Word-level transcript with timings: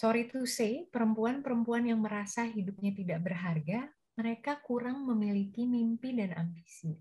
sorry 0.00 0.32
to 0.32 0.48
say, 0.48 0.88
perempuan-perempuan 0.88 1.84
yang 1.84 2.00
merasa 2.00 2.48
hidupnya 2.48 2.88
tidak 2.96 3.20
berharga, 3.20 3.84
mereka 4.16 4.56
kurang 4.64 5.04
memiliki 5.04 5.68
mimpi 5.68 6.16
dan 6.16 6.32
ambisi. 6.40 6.96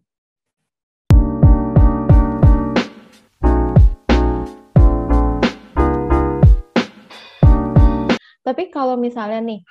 Tapi 8.43 8.67
kalau 8.67 8.99
misalnya 8.99 9.47
nih, 9.47 9.63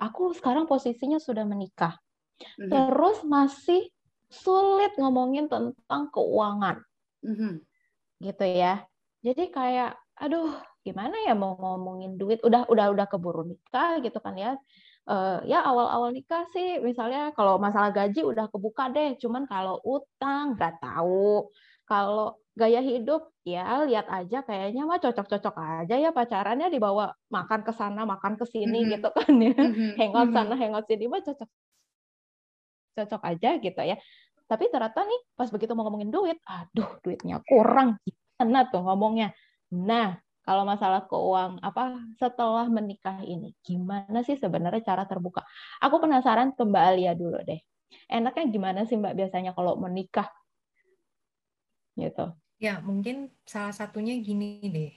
aku 0.00 0.32
sekarang 0.32 0.64
posisinya 0.64 1.20
sudah 1.20 1.44
menikah, 1.44 2.00
mm-hmm. 2.40 2.72
terus 2.72 3.28
masih 3.28 3.92
sulit 4.32 4.96
ngomongin 4.96 5.52
tentang 5.52 6.08
keuangan, 6.08 6.80
mm-hmm. 7.28 7.60
gitu 8.24 8.44
ya. 8.48 8.88
Jadi 9.20 9.52
kayak, 9.52 10.00
aduh, 10.16 10.56
gimana 10.88 11.16
ya 11.28 11.36
mau 11.36 11.52
ngomongin 11.60 12.16
duit? 12.16 12.40
Udah 12.40 12.64
udah 12.72 12.86
udah 12.96 13.06
keburu 13.12 13.44
nikah 13.44 14.00
gitu 14.00 14.16
kan 14.24 14.32
ya. 14.40 14.56
Uh, 15.08 15.40
ya 15.48 15.64
awal-awal 15.64 16.12
nikah 16.12 16.44
sih 16.52 16.80
misalnya 16.84 17.32
kalau 17.32 17.56
masalah 17.60 17.92
gaji 17.92 18.24
udah 18.24 18.48
kebuka 18.48 18.88
deh. 18.88 19.20
Cuman 19.20 19.44
kalau 19.44 19.76
utang 19.84 20.56
nggak 20.56 20.80
tahu. 20.80 21.52
Kalau 21.88 22.36
gaya 22.52 22.84
hidup 22.84 23.32
ya 23.48 23.84
lihat 23.88 24.12
aja 24.12 24.44
kayaknya 24.44 24.84
mah 24.84 25.00
cocok-cocok 25.00 25.54
aja 25.56 25.94
ya 26.00 26.10
pacarannya. 26.12 26.72
Dibawa 26.72 27.12
makan 27.28 27.60
ke 27.64 27.72
sana 27.76 28.08
makan 28.08 28.40
ke 28.40 28.44
sini 28.48 28.84
mm-hmm. 28.84 28.92
gitu 28.96 29.08
kan 29.12 29.32
ya. 29.36 29.52
Mm-hmm. 29.52 29.90
hangout 30.00 30.30
sana 30.32 30.54
hangout 30.56 30.84
sini 30.88 31.04
mah 31.04 31.20
cocok 31.20 31.48
cocok 32.96 33.22
aja 33.28 33.50
gitu 33.60 33.80
ya. 33.84 33.96
Tapi 34.48 34.64
ternyata 34.72 35.04
nih 35.04 35.20
pas 35.36 35.52
begitu 35.52 35.76
mau 35.76 35.84
ngomongin 35.84 36.08
duit 36.08 36.40
aduh 36.48 36.96
duitnya 37.04 37.44
kurang. 37.44 38.00
Gimana 38.04 38.68
tuh 38.72 38.80
ngomongnya? 38.80 39.36
Nah 39.72 40.16
kalau 40.48 40.64
masalah 40.64 41.04
keuang 41.04 41.60
apa 41.60 42.00
setelah 42.16 42.64
menikah 42.72 43.20
ini 43.20 43.52
gimana 43.60 44.24
sih 44.24 44.40
sebenarnya 44.40 44.80
cara 44.80 45.04
terbuka? 45.04 45.44
Aku 45.84 46.00
penasaran 46.00 46.56
ke 46.56 46.64
Mbak 46.64 46.84
Alia 46.88 47.12
dulu 47.12 47.36
deh. 47.44 47.60
Enaknya 48.08 48.48
gimana 48.48 48.80
sih 48.88 48.96
Mbak 48.96 49.12
biasanya 49.12 49.52
kalau 49.52 49.76
menikah? 49.76 50.24
Gitu. 52.00 52.32
Ya 52.56 52.80
mungkin 52.80 53.28
salah 53.44 53.76
satunya 53.76 54.16
gini 54.24 54.64
deh. 54.72 54.92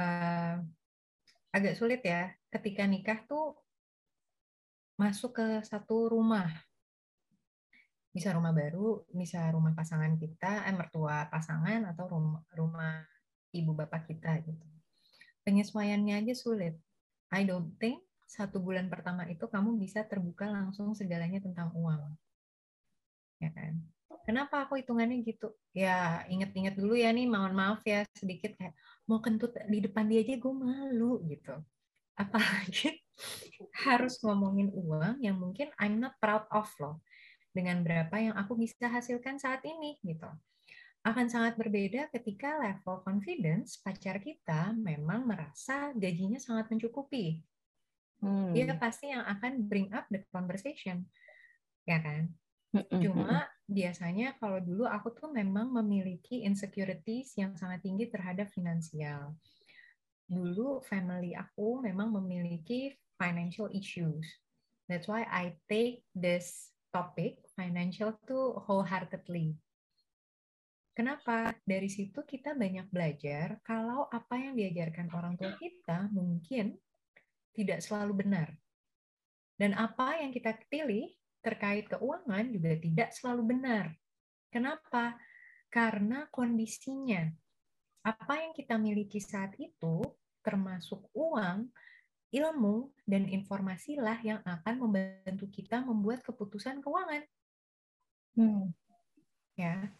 Uh, 0.00 0.64
agak 1.52 1.76
sulit 1.76 2.00
ya. 2.00 2.32
Ketika 2.48 2.88
nikah 2.88 3.20
tuh 3.28 3.60
masuk 4.96 5.36
ke 5.36 5.46
satu 5.68 6.08
rumah. 6.08 6.48
Bisa 8.08 8.32
rumah 8.32 8.56
baru, 8.56 9.04
bisa 9.12 9.44
rumah 9.52 9.76
pasangan 9.76 10.16
kita, 10.16 10.64
eh 10.64 10.72
mertua 10.72 11.28
pasangan 11.28 11.92
atau 11.92 12.08
rumah 12.08 12.40
rumah 12.56 13.04
ibu 13.52 13.72
bapak 13.72 14.08
kita 14.08 14.40
gitu. 14.44 14.66
Penyesuaiannya 15.44 16.24
aja 16.24 16.34
sulit. 16.36 16.76
I 17.32 17.44
don't 17.44 17.76
think 17.80 18.04
satu 18.28 18.60
bulan 18.60 18.92
pertama 18.92 19.24
itu 19.24 19.48
kamu 19.48 19.80
bisa 19.80 20.04
terbuka 20.04 20.44
langsung 20.48 20.92
segalanya 20.92 21.40
tentang 21.40 21.72
uang. 21.72 22.12
Ya 23.40 23.48
kan? 23.52 23.80
Kenapa 24.28 24.68
aku 24.68 24.76
hitungannya 24.76 25.24
gitu? 25.24 25.56
Ya 25.72 26.28
inget-inget 26.28 26.76
dulu 26.76 26.92
ya 26.92 27.08
nih, 27.08 27.24
mohon 27.24 27.56
maaf 27.56 27.80
ya 27.88 28.04
sedikit 28.12 28.52
kayak 28.60 28.76
mau 29.08 29.24
kentut 29.24 29.56
di 29.72 29.80
depan 29.80 30.04
dia 30.04 30.20
aja 30.20 30.36
gue 30.36 30.52
malu 30.52 31.24
gitu. 31.24 31.56
Apalagi 32.12 33.00
harus 33.88 34.20
ngomongin 34.20 34.68
uang 34.76 35.24
yang 35.24 35.40
mungkin 35.40 35.72
I'm 35.80 35.96
not 35.96 36.20
proud 36.20 36.44
of 36.52 36.68
loh 36.76 37.00
dengan 37.56 37.80
berapa 37.80 38.12
yang 38.20 38.36
aku 38.36 38.60
bisa 38.60 38.92
hasilkan 38.92 39.40
saat 39.40 39.64
ini 39.64 39.96
gitu 40.04 40.28
akan 41.12 41.26
sangat 41.32 41.54
berbeda 41.56 42.12
ketika 42.12 42.60
level 42.60 43.00
confidence 43.04 43.80
pacar 43.80 44.20
kita 44.20 44.72
memang 44.76 45.24
merasa 45.24 45.92
gajinya 45.96 46.36
sangat 46.36 46.68
mencukupi. 46.72 47.40
Hmm. 48.18 48.50
Dia 48.52 48.74
pasti 48.76 49.14
yang 49.14 49.22
akan 49.22 49.64
bring 49.68 49.88
up 49.94 50.04
the 50.10 50.24
conversation, 50.34 51.06
ya 51.86 52.02
kan? 52.02 52.28
Cuma 53.00 53.48
biasanya 53.64 54.36
kalau 54.36 54.60
dulu 54.60 54.84
aku 54.84 55.14
tuh 55.16 55.32
memang 55.32 55.72
memiliki 55.72 56.44
insecurities 56.44 57.32
yang 57.40 57.56
sangat 57.56 57.80
tinggi 57.80 58.10
terhadap 58.12 58.52
finansial. 58.52 59.32
Dulu 60.28 60.84
family 60.84 61.32
aku 61.32 61.80
memang 61.80 62.12
memiliki 62.12 62.92
financial 63.16 63.72
issues. 63.72 64.24
That's 64.88 65.08
why 65.08 65.24
I 65.28 65.56
take 65.68 66.04
this 66.12 66.72
topic 66.92 67.40
financial 67.56 68.16
tuh 68.24 68.60
wholeheartedly 68.64 69.56
Kenapa? 70.98 71.54
Dari 71.62 71.86
situ 71.86 72.26
kita 72.26 72.58
banyak 72.58 72.90
belajar 72.90 73.62
kalau 73.62 74.10
apa 74.10 74.34
yang 74.34 74.58
diajarkan 74.58 75.14
orang 75.14 75.38
tua 75.38 75.54
kita 75.54 76.10
mungkin 76.10 76.74
tidak 77.54 77.86
selalu 77.86 78.26
benar. 78.26 78.50
Dan 79.54 79.78
apa 79.78 80.18
yang 80.18 80.34
kita 80.34 80.58
pilih 80.66 81.06
terkait 81.38 81.86
keuangan 81.86 82.50
juga 82.50 82.74
tidak 82.82 83.14
selalu 83.14 83.54
benar. 83.54 83.94
Kenapa? 84.50 85.14
Karena 85.70 86.26
kondisinya. 86.34 87.30
Apa 88.02 88.42
yang 88.42 88.50
kita 88.58 88.74
miliki 88.74 89.22
saat 89.22 89.54
itu, 89.54 90.02
termasuk 90.42 91.06
uang, 91.14 91.70
ilmu, 92.34 92.90
dan 93.06 93.30
informasilah 93.30 94.18
yang 94.26 94.42
akan 94.42 94.74
membantu 94.82 95.46
kita 95.46 95.78
membuat 95.78 96.26
keputusan 96.26 96.82
keuangan. 96.82 97.22
Hmm. 98.34 98.74
Ya, 99.54 99.94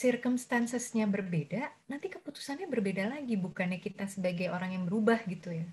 circumstancesnya 0.00 1.04
berbeda, 1.04 1.68
nanti 1.84 2.08
keputusannya 2.08 2.64
berbeda 2.64 3.12
lagi. 3.12 3.36
Bukannya 3.36 3.76
kita 3.76 4.08
sebagai 4.08 4.48
orang 4.48 4.72
yang 4.80 4.84
berubah 4.88 5.20
gitu 5.28 5.52
ya. 5.52 5.68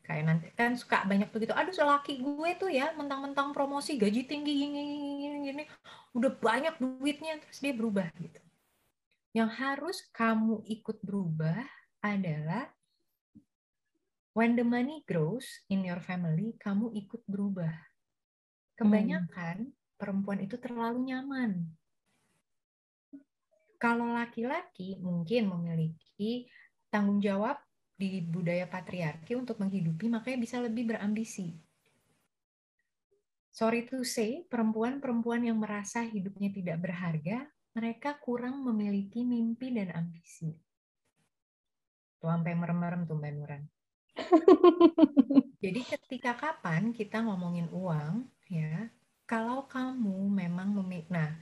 Kayak 0.00 0.24
nanti 0.24 0.46
kan 0.56 0.72
suka 0.78 1.04
banyak 1.04 1.28
tuh 1.34 1.42
gitu, 1.42 1.52
aduh 1.52 1.74
laki 1.74 2.22
gue 2.22 2.50
tuh 2.56 2.70
ya 2.70 2.94
mentang-mentang 2.94 3.50
promosi 3.50 3.98
gaji 3.98 4.22
tinggi 4.24 4.54
gini, 4.54 4.80
gini, 5.18 5.38
gini, 5.50 5.62
udah 6.14 6.30
banyak 6.30 6.78
duitnya 6.78 7.42
terus 7.42 7.58
dia 7.58 7.74
berubah 7.74 8.06
gitu. 8.22 8.38
Yang 9.34 9.50
harus 9.58 9.98
kamu 10.14 10.62
ikut 10.62 11.02
berubah 11.02 11.58
adalah 12.06 12.70
when 14.30 14.54
the 14.54 14.62
money 14.62 15.02
grows 15.10 15.66
in 15.66 15.82
your 15.82 15.98
family, 15.98 16.54
kamu 16.62 16.94
ikut 16.94 17.26
berubah. 17.26 17.74
Kebanyakan 18.78 19.74
hmm. 19.74 19.98
perempuan 19.98 20.38
itu 20.38 20.54
terlalu 20.54 21.10
nyaman 21.10 21.66
kalau 23.76 24.12
laki-laki 24.12 24.96
mungkin 24.98 25.52
memiliki 25.52 26.48
tanggung 26.88 27.20
jawab 27.20 27.60
di 27.96 28.20
budaya 28.20 28.68
patriarki 28.68 29.32
untuk 29.32 29.56
menghidupi, 29.56 30.12
makanya 30.12 30.38
bisa 30.40 30.56
lebih 30.60 30.92
berambisi. 30.92 31.56
Sorry 33.56 33.88
to 33.88 34.04
say, 34.04 34.44
perempuan-perempuan 34.52 35.48
yang 35.48 35.56
merasa 35.56 36.04
hidupnya 36.04 36.52
tidak 36.52 36.76
berharga, 36.76 37.48
mereka 37.72 38.20
kurang 38.20 38.60
memiliki 38.68 39.24
mimpi 39.24 39.72
dan 39.72 39.96
ambisi. 39.96 40.52
Tuh 42.20 42.28
sampai 42.28 42.52
merem-merem 42.52 43.08
tuh 43.08 43.16
Mbak 43.16 43.32
Nuran. 43.32 43.62
Jadi 45.64 45.80
ketika 45.88 46.36
kapan 46.36 46.92
kita 46.92 47.24
ngomongin 47.24 47.72
uang, 47.72 48.28
ya, 48.48 48.92
kalau 49.24 49.64
kamu 49.64 50.28
memang 50.36 50.76
memiliki, 50.76 51.08
nah 51.08 51.32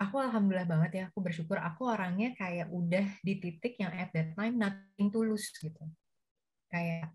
aku 0.00 0.16
alhamdulillah 0.16 0.64
banget 0.64 0.90
ya 0.96 1.02
aku 1.12 1.20
bersyukur. 1.20 1.60
Aku 1.60 1.92
orangnya 1.92 2.32
kayak 2.32 2.72
udah 2.72 3.04
di 3.20 3.34
titik 3.36 3.76
yang 3.76 3.92
at 3.92 4.08
that 4.16 4.32
time 4.32 4.56
nothing 4.56 5.12
tulus 5.12 5.52
gitu. 5.60 5.84
Kayak 6.72 7.12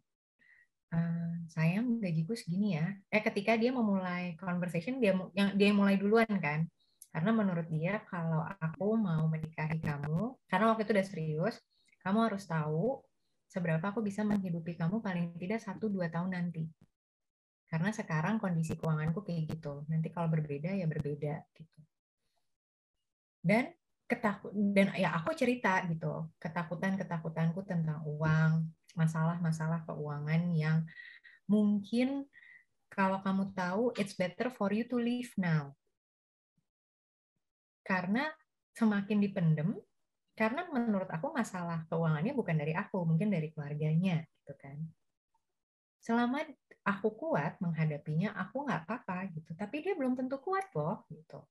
uh, 0.94 1.34
sayang 1.50 1.98
gajiku 1.98 2.38
segini 2.38 2.78
ya. 2.78 2.94
Eh 3.10 3.26
ketika 3.26 3.58
dia 3.58 3.74
memulai 3.74 4.38
conversation 4.38 5.02
dia 5.02 5.18
yang 5.34 5.58
dia 5.58 5.70
mulai 5.74 5.98
duluan 5.98 6.30
kan. 6.38 6.70
Karena 7.10 7.32
menurut 7.34 7.66
dia 7.72 8.04
kalau 8.06 8.44
aku 8.44 8.94
mau 9.00 9.26
menikahi 9.32 9.80
kamu 9.82 10.36
karena 10.52 10.66
waktu 10.70 10.84
itu 10.84 10.92
udah 11.00 11.08
serius 11.08 11.56
kamu 12.04 12.28
harus 12.28 12.44
tahu 12.44 13.02
seberapa 13.48 13.82
aku 13.88 14.04
bisa 14.04 14.22
menghidupi 14.28 14.76
kamu 14.76 15.00
paling 15.00 15.32
tidak 15.42 15.64
satu 15.64 15.90
dua 15.90 16.12
tahun 16.12 16.38
nanti. 16.38 16.70
Karena 17.66 17.90
sekarang 17.90 18.38
kondisi 18.38 18.78
keuanganku 18.78 19.26
kayak 19.26 19.58
gitu. 19.58 19.88
Nanti 19.90 20.14
kalau 20.14 20.30
berbeda 20.30 20.76
ya 20.76 20.86
berbeda 20.86 21.34
gitu 21.56 21.85
dan 23.46 23.70
ketakut 24.10 24.50
dan 24.74 24.90
ya 24.98 25.14
aku 25.18 25.38
cerita 25.38 25.86
gitu 25.86 26.30
ketakutan 26.42 26.98
ketakutanku 26.98 27.62
tentang 27.66 28.02
uang 28.06 28.66
masalah-masalah 28.98 29.86
keuangan 29.86 30.50
yang 30.58 30.82
mungkin 31.46 32.26
kalau 32.90 33.22
kamu 33.22 33.54
tahu 33.54 33.84
it's 34.00 34.18
better 34.18 34.50
for 34.50 34.72
you 34.72 34.88
to 34.88 34.96
leave 34.98 35.30
now. 35.36 35.76
Karena 37.86 38.30
semakin 38.74 39.22
dipendem 39.22 39.78
karena 40.36 40.68
menurut 40.68 41.08
aku 41.12 41.32
masalah 41.32 41.84
keuangannya 41.88 42.36
bukan 42.36 42.56
dari 42.56 42.74
aku 42.76 43.04
mungkin 43.04 43.30
dari 43.30 43.52
keluarganya 43.52 44.24
gitu 44.42 44.54
kan. 44.58 44.80
Selama 46.00 46.46
aku 46.86 47.10
kuat 47.18 47.58
menghadapinya 47.60 48.38
aku 48.38 48.64
nggak 48.64 48.86
apa-apa 48.86 49.34
gitu 49.34 49.58
tapi 49.58 49.82
dia 49.82 49.98
belum 49.98 50.14
tentu 50.14 50.38
kuat 50.38 50.70
loh 50.78 51.02
gitu 51.10 51.42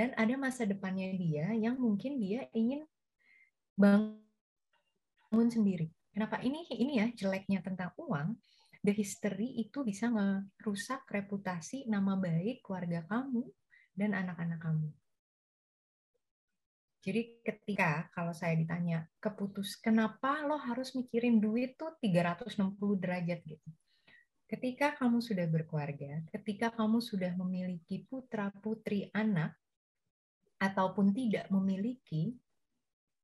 dan 0.00 0.16
ada 0.16 0.32
masa 0.40 0.64
depannya 0.64 1.12
dia 1.12 1.52
yang 1.52 1.76
mungkin 1.76 2.16
dia 2.16 2.48
ingin 2.56 2.88
bangun 3.76 4.24
sendiri. 5.52 5.92
Kenapa 6.08 6.40
ini 6.40 6.64
ini 6.72 7.04
ya 7.04 7.12
jeleknya 7.12 7.60
tentang 7.60 7.92
uang? 8.00 8.32
The 8.80 8.96
history 8.96 9.60
itu 9.60 9.84
bisa 9.84 10.08
merusak 10.08 11.04
reputasi 11.04 11.84
nama 11.84 12.16
baik 12.16 12.64
keluarga 12.64 13.04
kamu 13.12 13.44
dan 13.92 14.16
anak-anak 14.16 14.56
kamu. 14.64 14.88
Jadi 17.04 17.44
ketika 17.44 18.08
kalau 18.16 18.32
saya 18.32 18.56
ditanya 18.56 19.04
keputus 19.20 19.76
kenapa 19.76 20.40
lo 20.48 20.56
harus 20.56 20.96
mikirin 20.96 21.44
duit 21.44 21.76
tuh 21.76 21.92
360 22.00 22.56
derajat 22.96 23.44
gitu. 23.44 23.68
Ketika 24.48 24.96
kamu 24.96 25.20
sudah 25.20 25.44
berkeluarga, 25.44 26.24
ketika 26.32 26.72
kamu 26.72 27.04
sudah 27.04 27.36
memiliki 27.36 28.08
putra 28.08 28.48
putri 28.64 29.12
anak 29.12 29.59
ataupun 30.60 31.16
tidak 31.16 31.48
memiliki, 31.48 32.36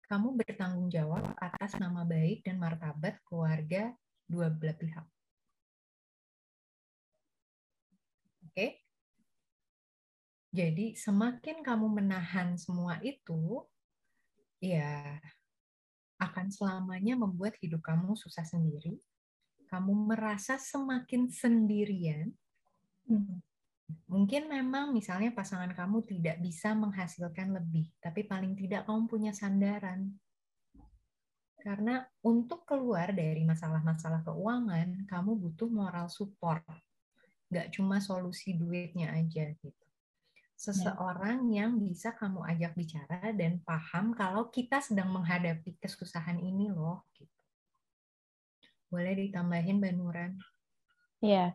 kamu 0.08 0.40
bertanggung 0.40 0.88
jawab 0.88 1.36
atas 1.36 1.76
nama 1.76 2.02
baik 2.02 2.40
dan 2.46 2.56
martabat 2.56 3.20
keluarga 3.28 3.92
dua 4.24 4.48
belah 4.48 4.74
pihak. 4.74 5.06
Oke? 8.48 8.80
Jadi 10.56 10.96
semakin 10.96 11.60
kamu 11.60 11.86
menahan 12.00 12.56
semua 12.56 12.96
itu, 13.04 13.60
ya 14.56 15.20
akan 16.16 16.48
selamanya 16.48 17.12
membuat 17.12 17.60
hidup 17.60 17.84
kamu 17.84 18.16
susah 18.16 18.48
sendiri. 18.48 18.96
Kamu 19.68 19.92
merasa 19.92 20.56
semakin 20.56 21.28
sendirian. 21.28 22.32
Hmm. 23.04 23.44
Mungkin 24.06 24.50
memang 24.50 24.90
misalnya 24.90 25.30
pasangan 25.30 25.70
kamu 25.70 26.02
tidak 26.06 26.42
bisa 26.42 26.74
menghasilkan 26.74 27.54
lebih, 27.54 27.90
tapi 28.02 28.26
paling 28.26 28.58
tidak 28.58 28.86
kamu 28.86 29.06
punya 29.06 29.32
sandaran. 29.34 30.14
Karena 31.58 32.06
untuk 32.22 32.62
keluar 32.62 33.10
dari 33.10 33.42
masalah-masalah 33.42 34.22
keuangan, 34.22 35.06
kamu 35.10 35.34
butuh 35.34 35.66
moral 35.66 36.06
support. 36.06 36.62
Nggak 37.50 37.74
cuma 37.74 37.98
solusi 37.98 38.54
duitnya 38.54 39.10
aja 39.14 39.50
gitu. 39.54 39.86
Seseorang 40.56 41.52
yang 41.52 41.76
bisa 41.76 42.16
kamu 42.16 42.46
ajak 42.46 42.72
bicara 42.78 43.34
dan 43.34 43.60
paham 43.60 44.16
kalau 44.16 44.48
kita 44.48 44.80
sedang 44.80 45.12
menghadapi 45.12 45.76
kesusahan 45.82 46.38
ini 46.40 46.72
loh. 46.72 47.04
Gitu. 47.12 47.36
Boleh 48.88 49.12
ditambahin 49.18 49.82
Mbak 49.82 49.94
Nuran? 49.98 50.32
Iya, 51.20 51.52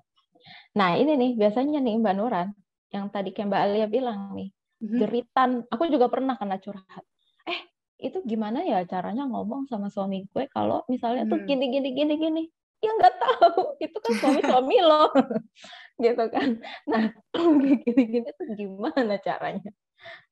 Nah, 0.77 0.97
ini 0.97 1.17
nih 1.17 1.31
biasanya 1.37 1.79
nih 1.83 1.99
Mbak 1.99 2.15
Nuran, 2.17 2.47
yang 2.91 3.07
tadi 3.09 3.31
kayak 3.35 3.47
Mbak 3.51 3.61
Alia 3.61 3.87
bilang 3.87 4.19
nih, 4.35 4.49
mm-hmm. 4.51 4.99
jeritan. 4.99 5.49
Aku 5.71 5.87
juga 5.87 6.07
pernah 6.07 6.35
kena 6.35 6.57
curhat. 6.59 7.03
Eh, 7.47 7.59
itu 7.99 8.21
gimana 8.25 8.65
ya 8.65 8.83
caranya 8.87 9.25
ngomong 9.29 9.69
sama 9.69 9.87
suami 9.91 10.25
gue 10.29 10.49
kalau 10.49 10.81
misalnya 10.89 11.27
tuh 11.29 11.41
gini 11.45 11.69
gini 11.69 11.89
gini 11.93 12.13
gini. 12.17 12.43
Ya 12.81 12.91
nggak 12.97 13.15
tahu, 13.21 13.61
itu 13.85 13.97
kan 14.01 14.13
suami-suami 14.17 14.77
lo. 14.81 15.13
gitu 16.03 16.25
kan. 16.33 16.57
Nah, 16.89 17.13
gini-gini 17.85 18.29
tuh 18.33 18.47
gimana 18.57 19.21
caranya? 19.21 19.69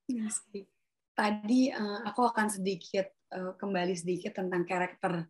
Iya 0.10 0.26
tadi 1.20 1.68
uh, 1.68 2.00
aku 2.08 2.32
akan 2.32 2.48
sedikit 2.48 3.12
uh, 3.36 3.52
kembali 3.60 3.92
sedikit 3.92 4.40
tentang 4.40 4.64
karakter 4.64 5.28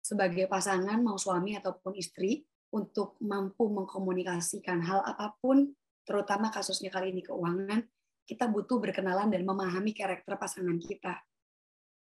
sebagai 0.00 0.48
pasangan 0.48 0.96
mau 1.04 1.20
suami 1.20 1.52
ataupun 1.60 1.92
istri 1.92 2.40
untuk 2.74 3.18
mampu 3.22 3.70
mengkomunikasikan 3.70 4.82
hal 4.82 5.00
apa 5.06 5.36
pun, 5.38 5.70
terutama 6.02 6.50
kasusnya 6.50 6.90
kali 6.90 7.14
ini 7.14 7.22
keuangan, 7.22 7.82
kita 8.26 8.50
butuh 8.50 8.82
berkenalan 8.82 9.30
dan 9.30 9.46
memahami 9.46 9.94
karakter 9.94 10.34
pasangan 10.34 10.76
kita. 10.82 11.22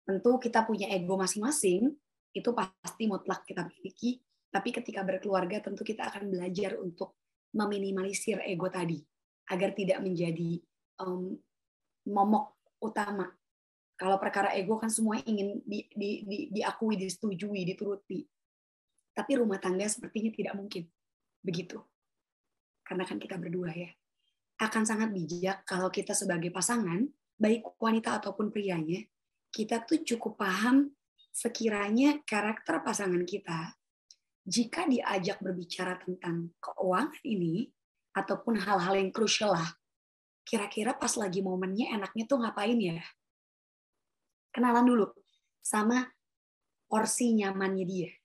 Tentu 0.03 0.41
kita 0.43 0.67
punya 0.67 0.91
ego 0.91 1.15
masing-masing, 1.15 1.95
itu 2.35 2.51
pasti 2.53 3.05
mutlak 3.07 3.47
kita 3.47 3.65
miliki, 3.65 4.19
tapi 4.51 4.75
ketika 4.75 5.07
berkeluarga 5.07 5.63
tentu 5.63 5.87
kita 5.87 6.09
akan 6.11 6.33
belajar 6.33 6.81
untuk 6.81 7.17
meminimalisir 7.55 8.43
ego 8.45 8.67
tadi, 8.69 8.99
agar 9.49 9.73
tidak 9.73 10.03
menjadi 10.03 10.59
um, 11.01 11.39
momok 12.09 12.59
utama. 12.83 13.31
Kalau 13.99 14.19
perkara 14.23 14.55
ego 14.55 14.79
kan 14.79 14.91
semua 14.91 15.19
ingin 15.27 15.59
di, 15.67 15.87
di, 15.91 16.23
di, 16.23 16.39
diakui, 16.55 16.95
disetujui, 16.95 17.67
dituruti 17.67 18.23
tapi 19.19 19.35
rumah 19.35 19.59
tangga 19.59 19.83
sepertinya 19.91 20.31
tidak 20.31 20.55
mungkin 20.55 20.87
begitu. 21.43 21.83
Karena 22.87 23.03
kan 23.03 23.19
kita 23.19 23.35
berdua 23.35 23.75
ya. 23.75 23.91
Akan 24.63 24.87
sangat 24.87 25.11
bijak 25.11 25.67
kalau 25.67 25.91
kita 25.91 26.15
sebagai 26.15 26.55
pasangan, 26.55 27.03
baik 27.35 27.67
wanita 27.83 28.23
ataupun 28.23 28.55
prianya, 28.55 29.03
kita 29.51 29.83
tuh 29.83 30.07
cukup 30.07 30.39
paham 30.39 30.95
sekiranya 31.35 32.23
karakter 32.23 32.79
pasangan 32.79 33.27
kita 33.27 33.75
jika 34.47 34.87
diajak 34.87 35.43
berbicara 35.43 35.99
tentang 35.99 36.55
keuangan 36.63 37.19
ini 37.27 37.67
ataupun 38.15 38.55
hal-hal 38.55 39.03
yang 39.03 39.11
krusial 39.11 39.51
lah, 39.51 39.71
kira-kira 40.47 40.95
pas 40.95 41.11
lagi 41.19 41.43
momennya 41.43 41.91
enaknya 41.91 42.25
tuh 42.25 42.39
ngapain 42.39 42.79
ya? 42.79 43.03
Kenalan 44.55 44.87
dulu 44.87 45.07
sama 45.59 46.07
porsi 46.89 47.35
nyamannya 47.35 47.85
dia 47.85 48.18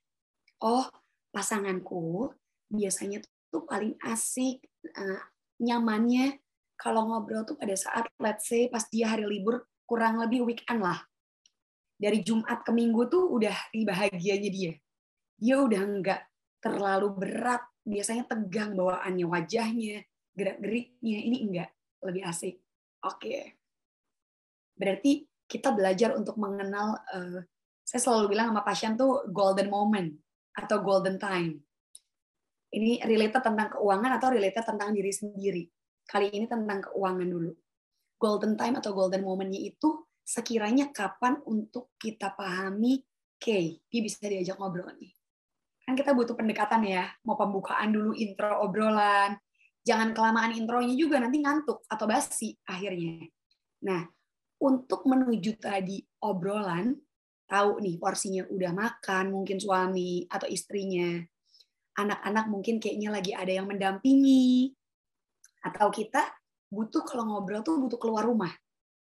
oh 0.64 0.88
pasanganku 1.28 2.32
biasanya 2.72 3.20
tuh 3.52 3.68
paling 3.68 3.94
asik 4.08 4.64
uh, 4.96 5.20
nyamannya 5.60 6.40
kalau 6.74 7.06
ngobrol 7.06 7.46
tuh 7.46 7.54
pada 7.54 7.76
saat 7.78 8.08
let's 8.18 8.50
say 8.50 8.66
pas 8.66 8.82
dia 8.90 9.12
hari 9.12 9.28
libur 9.28 9.62
kurang 9.86 10.18
lebih 10.18 10.42
weekend 10.42 10.82
lah. 10.82 10.98
Dari 11.94 12.26
Jumat 12.26 12.66
ke 12.66 12.74
Minggu 12.74 13.06
tuh 13.06 13.30
udah 13.30 13.54
di 13.70 13.86
bahagianya 13.86 14.50
dia. 14.50 14.72
Dia 15.38 15.62
udah 15.62 15.78
nggak 15.78 16.20
terlalu 16.58 17.14
berat 17.14 17.62
biasanya 17.86 18.26
tegang 18.26 18.74
bawaannya 18.74 19.26
wajahnya 19.28 20.02
gerak 20.34 20.58
geriknya 20.58 21.18
ini 21.22 21.36
enggak 21.46 21.70
lebih 22.02 22.26
asik. 22.26 22.58
Oke. 23.04 23.20
Okay. 23.20 23.42
berarti 24.74 25.22
kita 25.46 25.70
belajar 25.70 26.18
untuk 26.18 26.34
mengenal 26.34 26.98
uh, 27.14 27.38
saya 27.86 28.00
selalu 28.02 28.34
bilang 28.34 28.50
sama 28.50 28.66
pasien 28.66 28.98
tuh 28.98 29.22
golden 29.30 29.70
moment 29.70 30.10
atau 30.54 30.78
golden 30.80 31.18
time. 31.18 31.58
Ini 32.74 33.06
related 33.06 33.42
tentang 33.42 33.70
keuangan 33.78 34.18
atau 34.18 34.28
related 34.34 34.64
tentang 34.66 34.90
diri 34.90 35.12
sendiri. 35.14 35.62
Kali 36.06 36.34
ini 36.34 36.46
tentang 36.50 36.90
keuangan 36.90 37.28
dulu. 37.28 37.52
Golden 38.18 38.58
time 38.58 38.78
atau 38.78 38.90
golden 38.94 39.22
momentnya 39.22 39.62
itu 39.62 40.02
sekiranya 40.24 40.90
kapan 40.90 41.38
untuk 41.44 41.92
kita 42.00 42.32
pahami, 42.32 42.98
oke, 43.36 43.58
dia 43.86 44.00
bisa 44.00 44.24
diajak 44.24 44.56
ngobrol 44.56 44.88
nih. 44.96 45.12
Kan 45.84 45.94
kita 45.94 46.16
butuh 46.16 46.32
pendekatan 46.32 46.80
ya, 46.88 47.12
mau 47.28 47.36
pembukaan 47.36 47.92
dulu 47.92 48.16
intro 48.16 48.64
obrolan, 48.64 49.36
jangan 49.84 50.16
kelamaan 50.16 50.56
intronya 50.56 50.96
juga 50.96 51.20
nanti 51.20 51.44
ngantuk 51.44 51.84
atau 51.84 52.06
basi 52.08 52.56
akhirnya. 52.64 53.28
Nah, 53.84 54.08
untuk 54.64 55.04
menuju 55.04 55.60
tadi 55.60 56.00
obrolan, 56.24 56.96
tahu 57.54 57.78
nih 57.78 57.94
porsinya 58.02 58.42
udah 58.50 58.72
makan, 58.74 59.30
mungkin 59.30 59.62
suami 59.62 60.26
atau 60.26 60.50
istrinya. 60.50 61.22
Anak-anak 61.94 62.50
mungkin 62.50 62.82
kayaknya 62.82 63.14
lagi 63.14 63.30
ada 63.30 63.54
yang 63.54 63.70
mendampingi. 63.70 64.74
Atau 65.62 65.94
kita 65.94 66.34
butuh 66.66 67.06
kalau 67.06 67.30
ngobrol 67.30 67.62
tuh 67.62 67.78
butuh 67.78 67.98
keluar 68.02 68.26
rumah. 68.26 68.50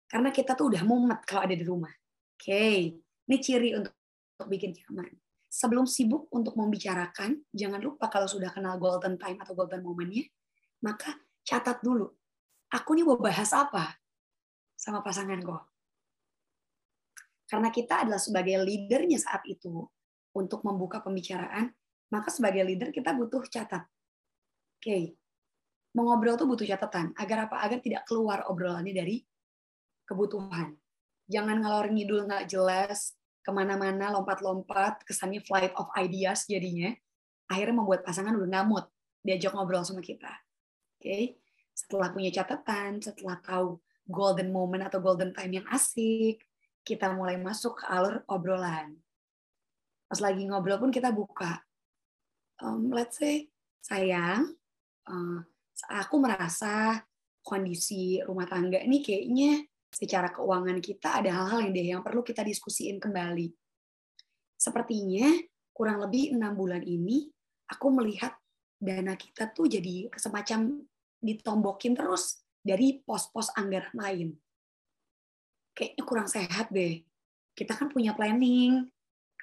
Karena 0.07 0.31
kita 0.31 0.55
tuh 0.55 0.71
udah 0.71 0.87
mumet 0.87 1.19
kalau 1.27 1.43
ada 1.43 1.51
di 1.51 1.67
rumah. 1.67 1.91
Oke, 2.37 2.47
okay. 2.47 2.79
ini 3.27 3.35
ciri 3.43 3.75
untuk, 3.75 3.91
untuk 4.39 4.47
bikin 4.47 4.71
nyaman. 4.71 5.11
Sebelum 5.51 5.83
sibuk 5.83 6.31
untuk 6.31 6.55
membicarakan, 6.55 7.43
jangan 7.51 7.83
lupa 7.83 8.07
kalau 8.07 8.29
sudah 8.29 8.55
kenal 8.55 8.79
golden 8.79 9.19
time 9.19 9.35
atau 9.43 9.51
golden 9.51 9.83
momennya, 9.83 10.23
maka 10.79 11.11
catat 11.43 11.83
dulu. 11.83 12.07
Aku 12.71 12.95
nih 12.95 13.03
mau 13.03 13.19
bahas 13.19 13.51
apa 13.51 13.99
sama 14.77 15.01
pasangan 15.01 15.41
gue 15.41 15.61
karena 17.47 17.71
kita 17.71 18.03
adalah 18.03 18.19
sebagai 18.19 18.59
leadernya 18.59 19.17
saat 19.17 19.41
itu 19.47 19.87
untuk 20.35 20.61
membuka 20.67 20.99
pembicaraan, 20.99 21.71
maka 22.11 22.29
sebagai 22.29 22.61
leader 22.67 22.91
kita 22.91 23.15
butuh 23.15 23.47
catat. 23.47 23.87
Oke, 24.77 24.83
okay. 24.83 25.03
mengobrol 25.95 26.37
tuh 26.37 26.45
butuh 26.45 26.67
catatan 26.67 27.15
agar 27.17 27.49
apa? 27.49 27.63
Agar 27.63 27.79
tidak 27.81 28.05
keluar 28.05 28.45
obrolannya 28.45 28.93
dari 28.93 29.23
kebutuhan. 30.05 30.75
Jangan 31.27 31.59
ngalor 31.63 31.91
ngidul 31.91 32.29
nggak 32.29 32.45
jelas, 32.47 33.17
ke 33.41 33.51
mana-mana 33.55 34.11
lompat-lompat, 34.11 35.07
kesannya 35.07 35.39
flight 35.47 35.71
of 35.79 35.87
ideas 35.95 36.43
jadinya. 36.45 36.91
Akhirnya 37.47 37.79
membuat 37.79 38.03
pasangan 38.03 38.35
udah 38.35 38.59
ngamut 38.59 38.85
diajak 39.23 39.55
ngobrol 39.55 39.87
sama 39.87 40.03
kita. 40.03 40.29
Oke, 40.99 41.03
okay? 41.03 41.23
setelah 41.71 42.11
punya 42.11 42.27
catatan, 42.31 42.99
setelah 42.99 43.39
tahu 43.39 43.79
golden 44.07 44.51
moment 44.51 44.83
atau 44.87 44.99
golden 44.99 45.31
time 45.31 45.63
yang 45.63 45.67
asik, 45.71 46.43
kita 46.87 47.11
mulai 47.11 47.35
masuk 47.35 47.83
ke 47.83 47.85
alur 47.91 48.23
obrolan. 48.31 48.95
Pas 50.07 50.23
lagi 50.23 50.47
ngobrol 50.47 50.79
pun 50.79 50.87
kita 50.87 51.11
buka. 51.11 51.59
Um, 52.63 52.87
let's 52.95 53.19
say, 53.19 53.51
sayang, 53.83 54.55
uh, 55.11 55.39
aku 55.91 56.15
merasa 56.23 57.03
kondisi 57.43 58.23
rumah 58.23 58.47
tangga 58.47 58.79
ini 58.79 59.03
kayaknya 59.03 59.67
secara 59.91 60.31
keuangan 60.31 60.79
kita 60.79 61.19
ada 61.23 61.31
hal-hal 61.43 61.67
yang 61.67 61.73
deh 61.75 61.87
yang 61.95 62.01
perlu 62.03 62.23
kita 62.23 62.47
diskusiin 62.47 63.03
kembali. 63.03 63.51
Sepertinya 64.55 65.27
kurang 65.75 66.01
lebih 66.01 66.33
enam 66.33 66.55
bulan 66.55 66.81
ini 66.81 67.27
aku 67.67 67.91
melihat 67.91 68.33
dana 68.79 69.13
kita 69.19 69.51
tuh 69.51 69.67
jadi 69.67 70.07
semacam 70.15 70.81
ditombokin 71.19 71.93
terus 71.97 72.41
dari 72.63 73.03
pos-pos 73.03 73.51
anggaran 73.55 73.95
lain. 73.95 74.29
Kayaknya 75.77 76.03
kurang 76.09 76.25
sehat 76.25 76.73
deh. 76.73 77.05
Kita 77.53 77.77
kan 77.77 77.93
punya 77.93 78.17
planning. 78.17 78.89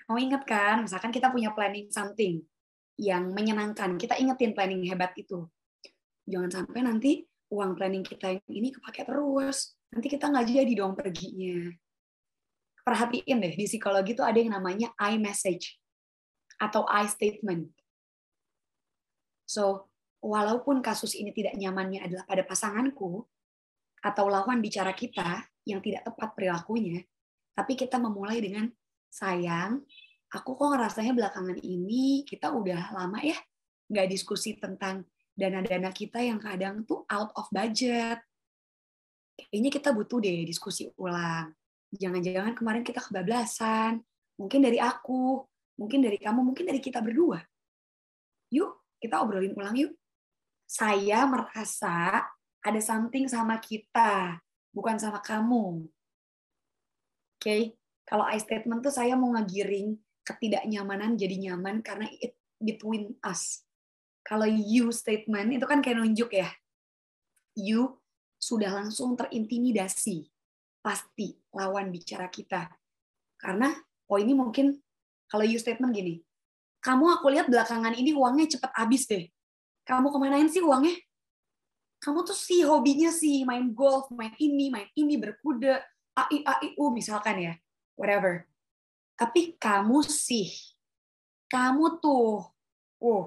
Kamu 0.04 0.18
ingat 0.18 0.42
kan, 0.42 0.82
misalkan 0.82 1.14
kita 1.14 1.30
punya 1.30 1.54
planning 1.54 1.86
something 1.94 2.42
yang 2.98 3.30
menyenangkan. 3.30 3.94
Kita 3.94 4.18
ingetin 4.18 4.50
planning 4.50 4.82
hebat 4.90 5.14
itu. 5.14 5.46
Jangan 6.26 6.50
sampai 6.50 6.82
nanti 6.82 7.22
uang 7.54 7.78
planning 7.78 8.02
kita 8.02 8.34
ini 8.50 8.74
kepake 8.74 9.06
terus. 9.06 9.78
Nanti 9.94 10.10
kita 10.10 10.26
nggak 10.26 10.46
jadi 10.50 10.72
dong 10.74 10.98
perginya. 10.98 11.70
Perhatiin 12.82 13.38
deh, 13.40 13.54
di 13.54 13.64
psikologi 13.64 14.12
itu 14.12 14.26
ada 14.26 14.36
yang 14.36 14.52
namanya 14.58 14.92
I 14.98 15.16
message 15.16 15.78
atau 16.58 16.84
I 16.90 17.08
statement. 17.08 17.70
So, 19.48 19.88
walaupun 20.20 20.84
kasus 20.84 21.16
ini 21.16 21.32
tidak 21.32 21.56
nyamannya 21.56 22.04
adalah 22.04 22.24
pada 22.28 22.42
pasanganku 22.44 23.24
atau 24.04 24.28
lawan 24.28 24.60
bicara 24.60 24.92
kita 24.92 25.48
yang 25.64 25.80
tidak 25.80 26.04
tepat 26.04 26.36
perilakunya, 26.36 27.00
tapi 27.56 27.72
kita 27.72 27.96
memulai 27.96 28.44
dengan 28.44 28.68
sayang, 29.08 29.80
aku 30.28 30.58
kok 30.58 30.76
ngerasanya 30.76 31.16
belakangan 31.16 31.56
ini 31.64 32.28
kita 32.28 32.52
udah 32.52 32.92
lama 32.92 33.16
ya 33.24 33.38
nggak 33.88 34.08
diskusi 34.10 34.56
tentang 34.56 35.04
dana-dana 35.34 35.90
kita 35.90 36.22
yang 36.22 36.38
kadang 36.38 36.86
tuh 36.86 37.06
out 37.10 37.30
of 37.38 37.46
budget. 37.50 38.22
Kayaknya 39.34 39.70
kita 39.70 39.88
butuh 39.90 40.18
deh 40.22 40.46
diskusi 40.46 40.86
ulang. 40.94 41.50
Jangan-jangan 41.94 42.54
kemarin 42.54 42.82
kita 42.86 43.02
kebablasan. 43.02 43.98
Mungkin 44.38 44.60
dari 44.62 44.78
aku, 44.78 45.42
mungkin 45.78 46.02
dari 46.02 46.18
kamu, 46.18 46.40
mungkin 46.42 46.66
dari 46.70 46.78
kita 46.78 47.02
berdua. 47.02 47.42
Yuk, 48.54 48.98
kita 49.02 49.22
obrolin 49.22 49.54
ulang 49.58 49.74
yuk. 49.74 49.94
Saya 50.66 51.26
merasa 51.26 52.22
ada 52.64 52.80
something 52.80 53.28
sama 53.28 53.60
kita, 53.60 54.40
bukan 54.72 54.96
sama 54.96 55.20
kamu. 55.20 55.84
Oke, 57.36 57.44
okay? 57.44 57.62
kalau 58.08 58.24
I 58.24 58.40
statement 58.40 58.80
tuh 58.80 58.90
saya 58.90 59.12
mau 59.20 59.28
ngegiring 59.36 60.00
ketidaknyamanan 60.24 61.20
jadi 61.20 61.36
nyaman 61.36 61.84
karena 61.84 62.08
it 62.24 62.32
between 62.56 63.20
us. 63.20 63.60
Kalau 64.24 64.48
you 64.48 64.88
statement 64.88 65.52
itu 65.52 65.68
kan 65.68 65.84
kayak 65.84 66.00
nunjuk 66.00 66.32
ya. 66.32 66.48
You 67.52 68.00
sudah 68.40 68.72
langsung 68.72 69.12
terintimidasi. 69.20 70.32
Pasti 70.80 71.36
lawan 71.52 71.92
bicara 71.92 72.32
kita. 72.32 72.72
Karena 73.36 73.68
oh 74.08 74.16
ini 74.16 74.32
mungkin 74.32 74.80
kalau 75.28 75.44
you 75.44 75.60
statement 75.60 75.92
gini, 75.92 76.24
kamu 76.80 77.20
aku 77.20 77.28
lihat 77.28 77.52
belakangan 77.52 77.92
ini 77.92 78.16
uangnya 78.16 78.56
cepet 78.56 78.72
habis 78.72 79.04
deh. 79.04 79.28
Kamu 79.84 80.08
kemanain 80.08 80.48
sih 80.48 80.64
uangnya? 80.64 80.96
Kamu 82.04 82.20
tuh 82.20 82.36
sih 82.36 82.60
hobinya 82.68 83.08
sih 83.08 83.48
main 83.48 83.72
golf, 83.72 84.12
main 84.12 84.36
ini, 84.36 84.68
main 84.68 84.92
ini, 84.92 85.16
berkuda, 85.16 85.80
AI, 86.12 86.44
AIU 86.44 86.92
misalkan 86.92 87.40
ya, 87.40 87.56
whatever. 87.96 88.44
Tapi 89.16 89.56
kamu 89.56 90.04
sih, 90.04 90.52
kamu 91.48 92.04
tuh, 92.04 92.44
uh, 93.00 93.26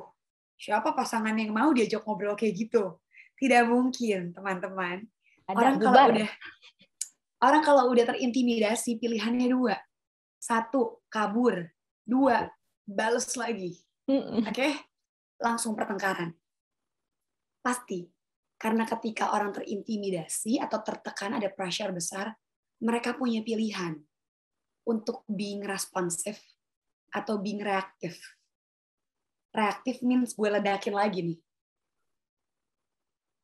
siapa 0.61 0.93
pasangan 0.93 1.33
yang 1.33 1.49
mau 1.49 1.73
diajak 1.73 2.05
ngobrol 2.05 2.37
kayak 2.37 2.53
gitu? 2.53 3.01
Tidak 3.33 3.65
mungkin, 3.65 4.29
teman-teman. 4.37 5.09
Orang 5.49 5.81
kalau 5.81 6.13
udah 6.13 6.29
orang 7.41 7.63
kalau 7.65 7.83
udah 7.89 8.13
terintimidasi 8.13 9.01
pilihannya 9.01 9.49
dua. 9.49 9.81
Satu, 10.37 11.01
kabur. 11.09 11.65
Dua, 12.05 12.45
balas 12.85 13.33
lagi. 13.33 13.73
Oke? 14.05 14.53
Okay? 14.53 14.71
Langsung 15.41 15.73
pertengkaran. 15.73 16.31
Pasti. 17.65 18.16
Karena 18.57 18.89
ketika 18.89 19.37
orang 19.37 19.53
terintimidasi 19.53 20.57
atau 20.57 20.81
tertekan 20.81 21.37
ada 21.37 21.53
pressure 21.53 21.93
besar, 21.93 22.33
mereka 22.81 23.13
punya 23.13 23.45
pilihan 23.45 24.01
untuk 24.89 25.21
being 25.29 25.61
responsive 25.61 26.41
atau 27.13 27.37
being 27.37 27.61
reaktif. 27.61 28.17
Reaktif 29.53 30.01
means 30.01 30.33
gue 30.33 30.49
ledakin 30.49 30.93
lagi 30.97 31.19
nih. 31.21 31.39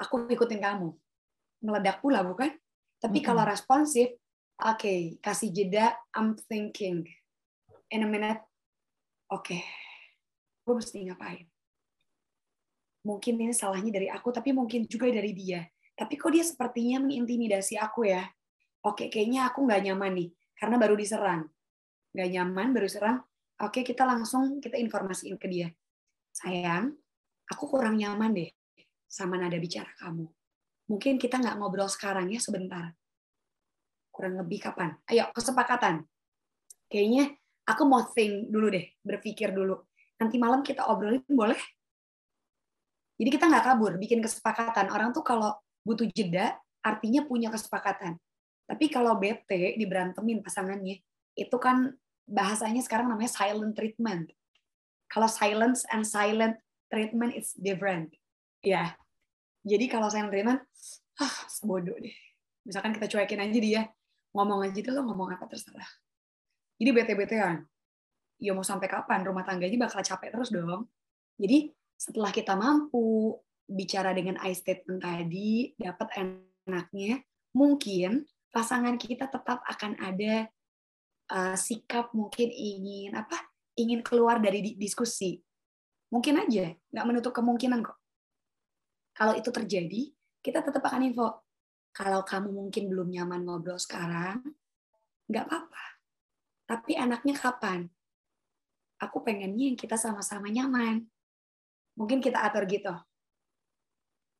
Aku 0.01 0.25
ikutin 0.25 0.62
kamu. 0.62 0.89
Meledak 1.63 2.01
pula, 2.01 2.25
bukan? 2.25 2.50
Tapi 2.98 3.20
mm 3.20 3.24
-hmm. 3.24 3.27
kalau 3.29 3.43
responsif, 3.46 4.10
oke, 4.60 4.82
okay, 4.82 5.00
kasih 5.22 5.53
jeda, 5.53 5.93
I'm 6.17 6.34
thinking. 6.50 7.05
In 7.93 8.03
a 8.03 8.10
minute, 8.10 8.41
oke, 9.29 9.46
okay, 9.46 9.62
gue 10.65 10.74
mesti 10.74 10.98
ngapain? 11.05 11.52
Mungkin 13.03 13.36
ini 13.36 13.51
salahnya 13.51 13.91
dari 13.91 14.07
aku, 14.07 14.31
tapi 14.31 14.55
mungkin 14.55 14.88
juga 14.88 15.12
dari 15.12 15.36
dia. 15.36 15.63
Tapi 15.93 16.15
kok 16.15 16.31
dia 16.31 16.41
sepertinya 16.41 17.03
mengintimidasi 17.03 17.75
aku 17.77 18.07
ya? 18.07 18.24
Oke, 18.83 19.12
kayaknya 19.12 19.51
aku 19.51 19.67
nggak 19.67 19.91
nyaman 19.91 20.12
nih, 20.15 20.29
karena 20.55 20.75
baru 20.79 20.95
diserang. 20.95 21.48
Nggak 22.15 22.29
nyaman, 22.31 22.67
baru 22.72 22.88
serang. 22.88 23.17
Oke, 23.60 23.83
kita 23.83 24.03
langsung 24.07 24.60
kita 24.63 24.79
informasiin 24.79 25.36
ke 25.36 25.48
dia. 25.51 25.69
Sayang, 26.33 26.95
aku 27.48 27.63
kurang 27.69 28.00
nyaman 28.00 28.33
deh 28.33 28.50
sama 29.05 29.38
nada 29.38 29.55
bicara 29.62 29.91
kamu. 30.01 30.25
Mungkin 30.89 31.22
kita 31.22 31.38
nggak 31.39 31.55
ngobrol 31.62 31.88
sekarang 31.88 32.27
ya 32.33 32.41
sebentar. 32.41 32.91
Kurang 34.10 34.39
lebih 34.41 34.63
kapan? 34.63 34.98
Ayo, 35.07 35.29
kesepakatan. 35.31 36.03
Kayaknya 36.89 37.33
aku 37.65 37.83
mau 37.86 38.03
think 38.12 38.50
dulu 38.50 38.74
deh, 38.74 38.86
berpikir 39.01 39.53
dulu. 39.53 39.79
Nanti 40.17 40.36
malam 40.38 40.62
kita 40.62 40.86
obrolin 40.89 41.24
boleh? 41.29 41.57
Jadi 43.17 43.29
kita 43.29 43.46
nggak 43.46 43.65
kabur, 43.65 43.93
bikin 44.01 44.20
kesepakatan. 44.20 44.89
Orang 44.89 45.13
tuh 45.13 45.22
kalau 45.22 45.53
butuh 45.86 46.10
jeda, 46.10 46.58
artinya 46.82 47.22
punya 47.24 47.53
kesepakatan. 47.53 48.17
Tapi 48.65 48.86
kalau 48.89 49.20
bete, 49.20 49.77
diberantemin 49.77 50.41
pasangannya, 50.41 51.03
itu 51.38 51.58
kan 51.62 51.93
bahasanya 52.25 52.82
sekarang 52.82 53.12
namanya 53.12 53.32
silent 53.32 53.75
treatment. 53.75 54.32
Kalau 55.12 55.29
silence 55.29 55.86
and 55.93 56.08
silent 56.08 56.58
treatment 56.89 57.38
is 57.38 57.53
different. 57.53 58.15
Ya. 58.63 58.98
Jadi 59.62 59.86
kalau 59.91 60.10
silent 60.10 60.34
treatment, 60.34 60.62
ah, 61.22 61.36
sebodoh 61.51 61.96
deh. 62.00 62.15
Misalkan 62.63 62.96
kita 62.96 63.12
cuekin 63.12 63.43
aja 63.43 63.60
dia, 63.60 63.82
ngomong 64.34 64.65
aja 64.65 64.79
tuh 64.79 64.93
lo 64.96 65.05
ngomong 65.05 65.36
apa 65.36 65.46
terserah. 65.46 65.88
Jadi 66.79 66.89
bete-betean. 66.89 67.63
Ya 68.41 68.51
mau 68.51 68.65
sampai 68.65 68.89
kapan 68.89 69.24
rumah 69.24 69.46
tangganya 69.46 69.88
bakal 69.88 70.01
capek 70.01 70.34
terus 70.34 70.50
dong. 70.50 70.89
Jadi 71.38 71.72
setelah 71.95 72.31
kita 72.33 72.53
mampu 72.57 73.38
bicara 73.65 74.12
dengan 74.12 74.38
I 74.43 74.53
statement 74.53 75.01
tadi, 75.01 75.73
dapat 75.79 76.07
enaknya, 76.67 77.23
mungkin 77.55 78.27
pasangan 78.53 79.00
kita 79.00 79.31
tetap 79.31 79.63
akan 79.65 79.97
ada 79.97 80.47
uh, 81.31 81.55
sikap 81.57 82.12
mungkin 82.12 82.51
ingin 82.51 83.15
apa? 83.15 83.39
Ingin 83.73 84.05
keluar 84.05 84.38
dari 84.38 84.77
diskusi. 84.77 85.41
Mungkin 86.13 86.45
aja, 86.45 86.69
nggak 86.93 87.05
menutup 87.09 87.33
kemungkinan 87.33 87.81
kok. 87.81 87.97
Kalau 89.17 89.33
itu 89.33 89.50
terjadi, 89.50 90.13
kita 90.45 90.62
tetap 90.62 90.85
akan 90.85 91.09
info. 91.09 91.41
Kalau 91.93 92.21
kamu 92.25 92.53
mungkin 92.53 92.89
belum 92.89 93.09
nyaman 93.09 93.45
ngobrol 93.45 93.77
sekarang, 93.77 94.41
nggak 95.29 95.45
apa-apa 95.45 95.93
tapi 96.63 96.95
anaknya 96.95 97.35
kapan? 97.35 97.91
Aku 98.97 99.19
pengennya 99.21 99.69
yang 99.69 99.77
kita 99.77 100.00
sama-sama 100.00 100.47
nyaman. 100.47 101.03
Mungkin 102.00 102.19
kita 102.19 102.41
atur 102.41 102.65
gitu. 102.65 102.93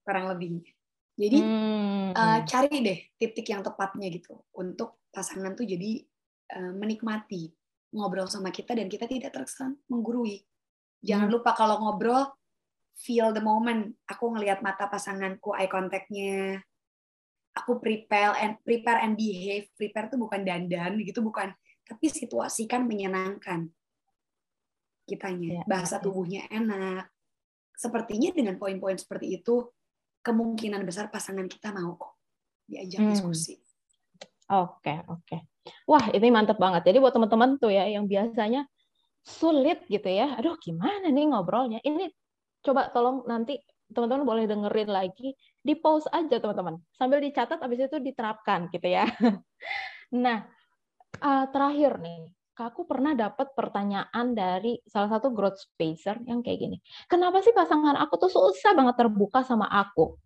Kurang 0.04 0.30
lebih. 0.34 0.66
Jadi 1.14 1.40
hmm. 1.40 2.18
uh, 2.18 2.40
cari 2.44 2.82
deh 2.82 3.00
titik 3.22 3.46
yang 3.46 3.62
tepatnya 3.62 4.10
gitu 4.10 4.42
untuk 4.58 5.06
pasangan 5.14 5.54
tuh 5.54 5.70
jadi 5.70 6.02
uh, 6.58 6.74
menikmati 6.74 7.54
ngobrol 7.94 8.26
sama 8.26 8.50
kita 8.50 8.74
dan 8.74 8.90
kita 8.90 9.06
tidak 9.06 9.30
terkesan 9.30 9.78
menggurui. 9.86 10.42
Jangan 11.06 11.30
hmm. 11.30 11.36
lupa 11.38 11.54
kalau 11.54 11.78
ngobrol 11.86 12.34
feel 12.98 13.30
the 13.30 13.42
moment. 13.42 13.94
Aku 14.10 14.34
ngelihat 14.34 14.66
mata 14.66 14.90
pasanganku, 14.90 15.54
eye 15.54 15.70
contact-nya. 15.70 16.62
Aku 17.54 17.78
prepare 17.78 18.34
and 18.42 18.58
prepare 18.66 19.06
and 19.06 19.14
behave. 19.14 19.70
Prepare 19.78 20.10
tuh 20.10 20.18
bukan 20.18 20.42
dandan 20.42 20.98
gitu, 21.06 21.22
bukan 21.22 21.54
tapi 21.84 22.08
situasi 22.10 22.66
kan 22.66 22.88
menyenangkan 22.88 23.68
kitanya 25.04 25.60
ya, 25.60 25.64
bahasa 25.68 26.00
ya. 26.00 26.04
tubuhnya 26.04 26.48
enak 26.48 27.12
sepertinya 27.74 28.30
dengan 28.32 28.56
poin-poin 28.62 28.96
seperti 28.96 29.42
itu 29.42 29.66
kemungkinan 30.24 30.86
besar 30.88 31.12
pasangan 31.12 31.46
kita 31.50 31.76
mau 31.76 32.00
kok 32.00 32.16
diajak 32.64 33.04
hmm. 33.04 33.12
diskusi. 33.12 33.60
Oke 34.52 35.04
oke. 35.08 35.38
Wah 35.88 36.06
ini 36.12 36.28
mantep 36.32 36.60
banget. 36.60 36.88
Jadi 36.88 36.98
buat 37.00 37.16
teman-teman 37.16 37.60
tuh 37.60 37.72
ya 37.72 37.88
yang 37.88 38.08
biasanya 38.08 38.68
sulit 39.24 39.84
gitu 39.88 40.08
ya. 40.08 40.36
Aduh 40.40 40.56
gimana 40.60 41.12
nih 41.12 41.32
ngobrolnya? 41.32 41.80
Ini 41.84 42.12
coba 42.64 42.92
tolong 42.92 43.28
nanti 43.28 43.60
teman-teman 43.92 44.24
boleh 44.24 44.44
dengerin 44.48 44.92
lagi. 44.92 45.36
Di 45.64 45.74
pause 45.80 46.08
aja 46.12 46.40
teman-teman. 46.40 46.80
Sambil 46.96 47.24
dicatat 47.24 47.60
habis 47.60 47.84
itu 47.84 47.98
diterapkan 48.00 48.72
gitu 48.72 48.88
ya. 48.88 49.08
Nah 50.14 50.46
uh, 51.26 51.46
terakhir 51.50 51.98
nih, 51.98 52.30
aku 52.54 52.86
pernah 52.86 53.18
dapat 53.18 53.58
pertanyaan 53.58 54.38
dari 54.38 54.78
salah 54.86 55.10
satu 55.18 55.34
growth 55.34 55.58
spacer 55.58 56.22
yang 56.30 56.46
kayak 56.46 56.60
gini. 56.62 56.78
Kenapa 57.10 57.42
sih 57.42 57.56
pasangan 57.56 57.98
aku 57.98 58.22
tuh 58.22 58.32
susah 58.32 58.78
banget 58.78 58.96
terbuka 59.02 59.42
sama 59.42 59.66
aku? 59.66 60.18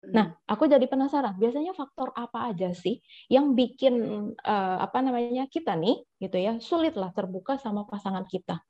Nah, 0.00 0.32
hmm. 0.32 0.48
aku 0.48 0.64
jadi 0.64 0.88
penasaran. 0.88 1.36
Biasanya 1.36 1.76
faktor 1.76 2.16
apa 2.16 2.48
aja 2.48 2.72
sih 2.72 3.04
yang 3.28 3.52
bikin 3.52 3.94
uh, 4.32 4.76
apa 4.80 5.04
namanya 5.04 5.44
kita 5.52 5.76
nih, 5.76 6.00
gitu 6.16 6.36
ya, 6.40 6.56
sulit 6.56 6.96
lah 6.96 7.12
terbuka 7.12 7.60
sama 7.60 7.84
pasangan 7.84 8.24
kita? 8.24 8.64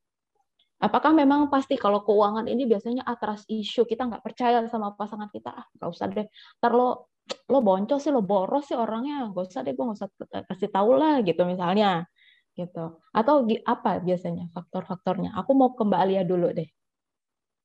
Apakah 0.81 1.15
memang 1.15 1.47
pasti 1.53 1.79
kalau 1.79 2.03
keuangan 2.03 2.49
ini 2.51 2.67
biasanya 2.67 3.07
atras 3.07 3.47
isu 3.47 3.87
kita 3.87 4.11
nggak 4.11 4.25
percaya 4.25 4.65
sama 4.67 4.97
pasangan 4.97 5.29
kita, 5.31 5.53
ah 5.53 5.67
nggak 5.77 5.89
usah 5.93 6.07
deh, 6.09 6.27
ntar 6.59 6.73
lo 6.73 7.13
lo 7.47 7.59
boncos 7.63 8.01
sih, 8.03 8.11
lo 8.11 8.25
boros 8.27 8.67
sih 8.67 8.75
orangnya, 8.75 9.29
nggak 9.31 9.45
usah 9.45 9.61
deh, 9.63 9.77
gue 9.77 9.85
nggak 9.87 9.99
usah 10.03 10.11
kasih 10.51 10.71
tahu 10.73 10.99
lah 10.99 11.23
gitu 11.23 11.47
misalnya 11.47 12.09
gitu. 12.55 12.99
Atau 13.15 13.47
apa 13.67 14.03
biasanya 14.03 14.51
faktor-faktornya? 14.51 15.35
Aku 15.39 15.55
mau 15.55 15.73
ke 15.75 15.83
Mbak 15.87 16.01
Alia 16.01 16.23
dulu 16.27 16.51
deh. 16.51 16.69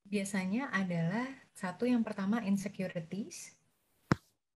Biasanya 0.06 0.70
adalah 0.70 1.25
satu 1.58 1.89
yang 1.89 2.06
pertama 2.06 2.44
insecurities, 2.46 3.58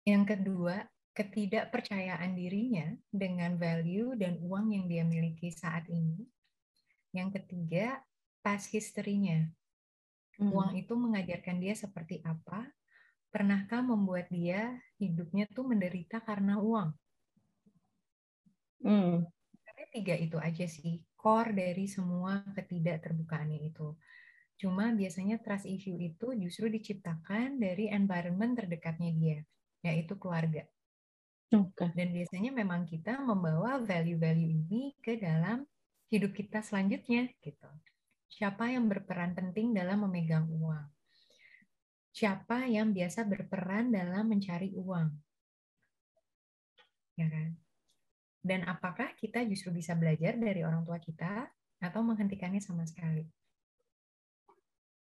yang 0.04 0.28
kedua 0.28 0.84
ketidakpercayaan 1.16 2.36
dirinya 2.36 2.94
dengan 3.10 3.58
value 3.58 4.14
dan 4.14 4.38
uang 4.38 4.70
yang 4.76 4.84
dia 4.86 5.02
miliki 5.02 5.50
saat 5.50 5.88
ini. 5.88 6.28
Yang 7.10 7.42
ketiga 7.42 8.04
past 8.44 8.70
history-nya. 8.70 9.50
Hmm. 10.38 10.54
Uang 10.54 10.78
itu 10.78 10.94
mengajarkan 10.94 11.58
dia 11.58 11.74
seperti 11.74 12.22
apa? 12.22 12.68
Pernahkah 13.32 13.82
membuat 13.82 14.30
dia 14.30 14.78
hidupnya 15.00 15.50
tuh 15.50 15.66
menderita 15.66 16.22
karena 16.22 16.60
uang? 16.60 16.94
Hmm 18.78 19.26
tiga 19.90 20.14
itu 20.14 20.36
aja 20.38 20.66
sih 20.68 21.02
core 21.18 21.52
dari 21.56 21.84
semua 21.90 22.44
ketidakterbukaannya 22.54 23.60
itu. 23.68 23.96
Cuma 24.58 24.90
biasanya 24.90 25.38
trust 25.38 25.70
issue 25.70 25.98
itu 25.98 26.34
justru 26.34 26.66
diciptakan 26.66 27.62
dari 27.62 27.90
environment 27.90 28.58
terdekatnya 28.58 29.10
dia, 29.14 29.38
yaitu 29.86 30.18
keluarga. 30.18 30.66
Okay. 31.48 31.88
Dan 31.96 32.12
biasanya 32.12 32.50
memang 32.52 32.84
kita 32.84 33.22
membawa 33.24 33.80
value-value 33.80 34.52
ini 34.52 34.92
ke 35.00 35.16
dalam 35.16 35.64
hidup 36.12 36.36
kita 36.36 36.60
selanjutnya 36.60 37.30
gitu. 37.40 37.70
Siapa 38.28 38.68
yang 38.68 38.90
berperan 38.90 39.32
penting 39.32 39.72
dalam 39.72 40.04
memegang 40.04 40.44
uang? 40.52 40.84
Siapa 42.12 42.68
yang 42.68 42.92
biasa 42.92 43.24
berperan 43.24 43.94
dalam 43.94 44.28
mencari 44.28 44.74
uang? 44.76 45.08
Ya 47.16 47.26
kan? 47.30 47.67
Dan 48.38 48.64
apakah 48.64 49.12
kita 49.18 49.42
justru 49.44 49.74
bisa 49.74 49.98
belajar 49.98 50.38
dari 50.38 50.62
orang 50.62 50.86
tua 50.86 51.02
kita 51.02 51.50
atau 51.82 52.00
menghentikannya 52.06 52.62
sama 52.62 52.86
sekali? 52.86 53.26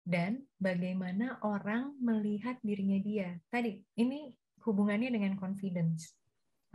Dan 0.04 0.44
bagaimana 0.60 1.40
orang 1.48 1.96
melihat 2.04 2.60
dirinya 2.60 3.00
dia? 3.00 3.40
Tadi, 3.48 3.80
ini 3.96 4.36
hubungannya 4.68 5.08
dengan 5.08 5.40
confidence. 5.40 6.12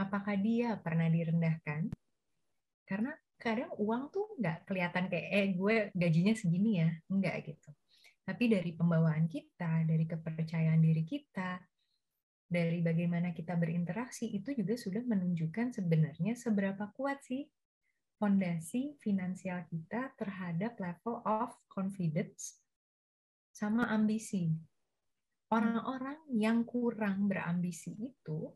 Apakah 0.01 0.41
dia 0.41 0.81
pernah 0.81 1.13
direndahkan? 1.13 1.93
Karena 2.89 3.13
kadang 3.37 3.69
uang 3.77 4.09
tuh 4.09 4.33
nggak 4.41 4.65
kelihatan 4.65 5.13
kayak, 5.13 5.29
eh 5.29 5.47
gue 5.53 5.77
gajinya 5.93 6.33
segini 6.33 6.81
ya. 6.81 6.91
Enggak 7.13 7.53
gitu. 7.53 7.71
Tapi 8.25 8.45
dari 8.49 8.73
pembawaan 8.73 9.29
kita, 9.29 9.85
dari 9.85 10.09
kepercayaan 10.09 10.81
diri 10.81 11.05
kita, 11.05 11.61
dari 12.49 12.81
bagaimana 12.81 13.37
kita 13.37 13.53
berinteraksi 13.61 14.33
itu 14.33 14.57
juga 14.57 14.73
sudah 14.73 15.05
menunjukkan 15.05 15.77
sebenarnya 15.77 16.33
seberapa 16.33 16.89
kuat 16.97 17.21
sih 17.21 17.45
fondasi 18.17 18.97
finansial 18.99 19.69
kita 19.69 20.17
terhadap 20.17 20.81
level 20.81 21.21
of 21.29 21.53
confidence 21.69 22.59
sama 23.53 23.87
ambisi. 23.93 24.49
Orang-orang 25.49 26.17
yang 26.33 26.65
kurang 26.65 27.29
berambisi 27.29 27.93
itu 27.97 28.53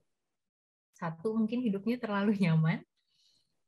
satu 0.96 1.36
mungkin 1.36 1.64
hidupnya 1.64 2.00
terlalu 2.00 2.36
nyaman, 2.40 2.80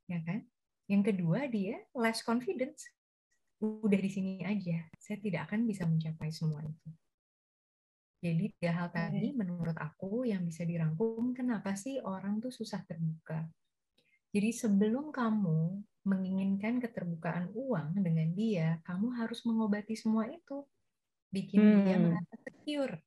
ya 0.09 0.21
kan? 0.25 0.45
Yang 0.85 1.13
kedua 1.13 1.49
dia 1.49 1.81
less 1.93 2.21
confidence. 2.21 2.85
Udah 3.61 3.97
di 3.97 4.09
sini 4.09 4.45
aja, 4.45 4.85
saya 4.97 5.17
tidak 5.21 5.49
akan 5.49 5.65
bisa 5.65 5.85
mencapai 5.89 6.29
semua 6.29 6.61
itu. 6.65 6.89
Jadi 8.25 8.57
tiga 8.57 8.73
hal 8.73 8.89
tadi 8.89 9.37
menurut 9.37 9.77
aku 9.77 10.25
yang 10.25 10.41
bisa 10.41 10.65
dirangkum 10.65 11.37
kenapa 11.37 11.77
sih 11.77 12.01
orang 12.01 12.41
tuh 12.41 12.49
susah 12.49 12.81
terbuka. 12.81 13.45
Jadi 14.33 14.49
sebelum 14.49 15.13
kamu 15.13 15.85
menginginkan 16.09 16.81
keterbukaan 16.81 17.53
uang 17.53 18.01
dengan 18.01 18.33
dia, 18.33 18.81
kamu 18.81 19.13
harus 19.13 19.45
mengobati 19.45 19.93
semua 19.93 20.25
itu. 20.25 20.65
Bikin 21.29 21.61
hmm. 21.61 21.81
dia 21.85 21.97
merasa 22.01 22.35
secure. 22.49 22.97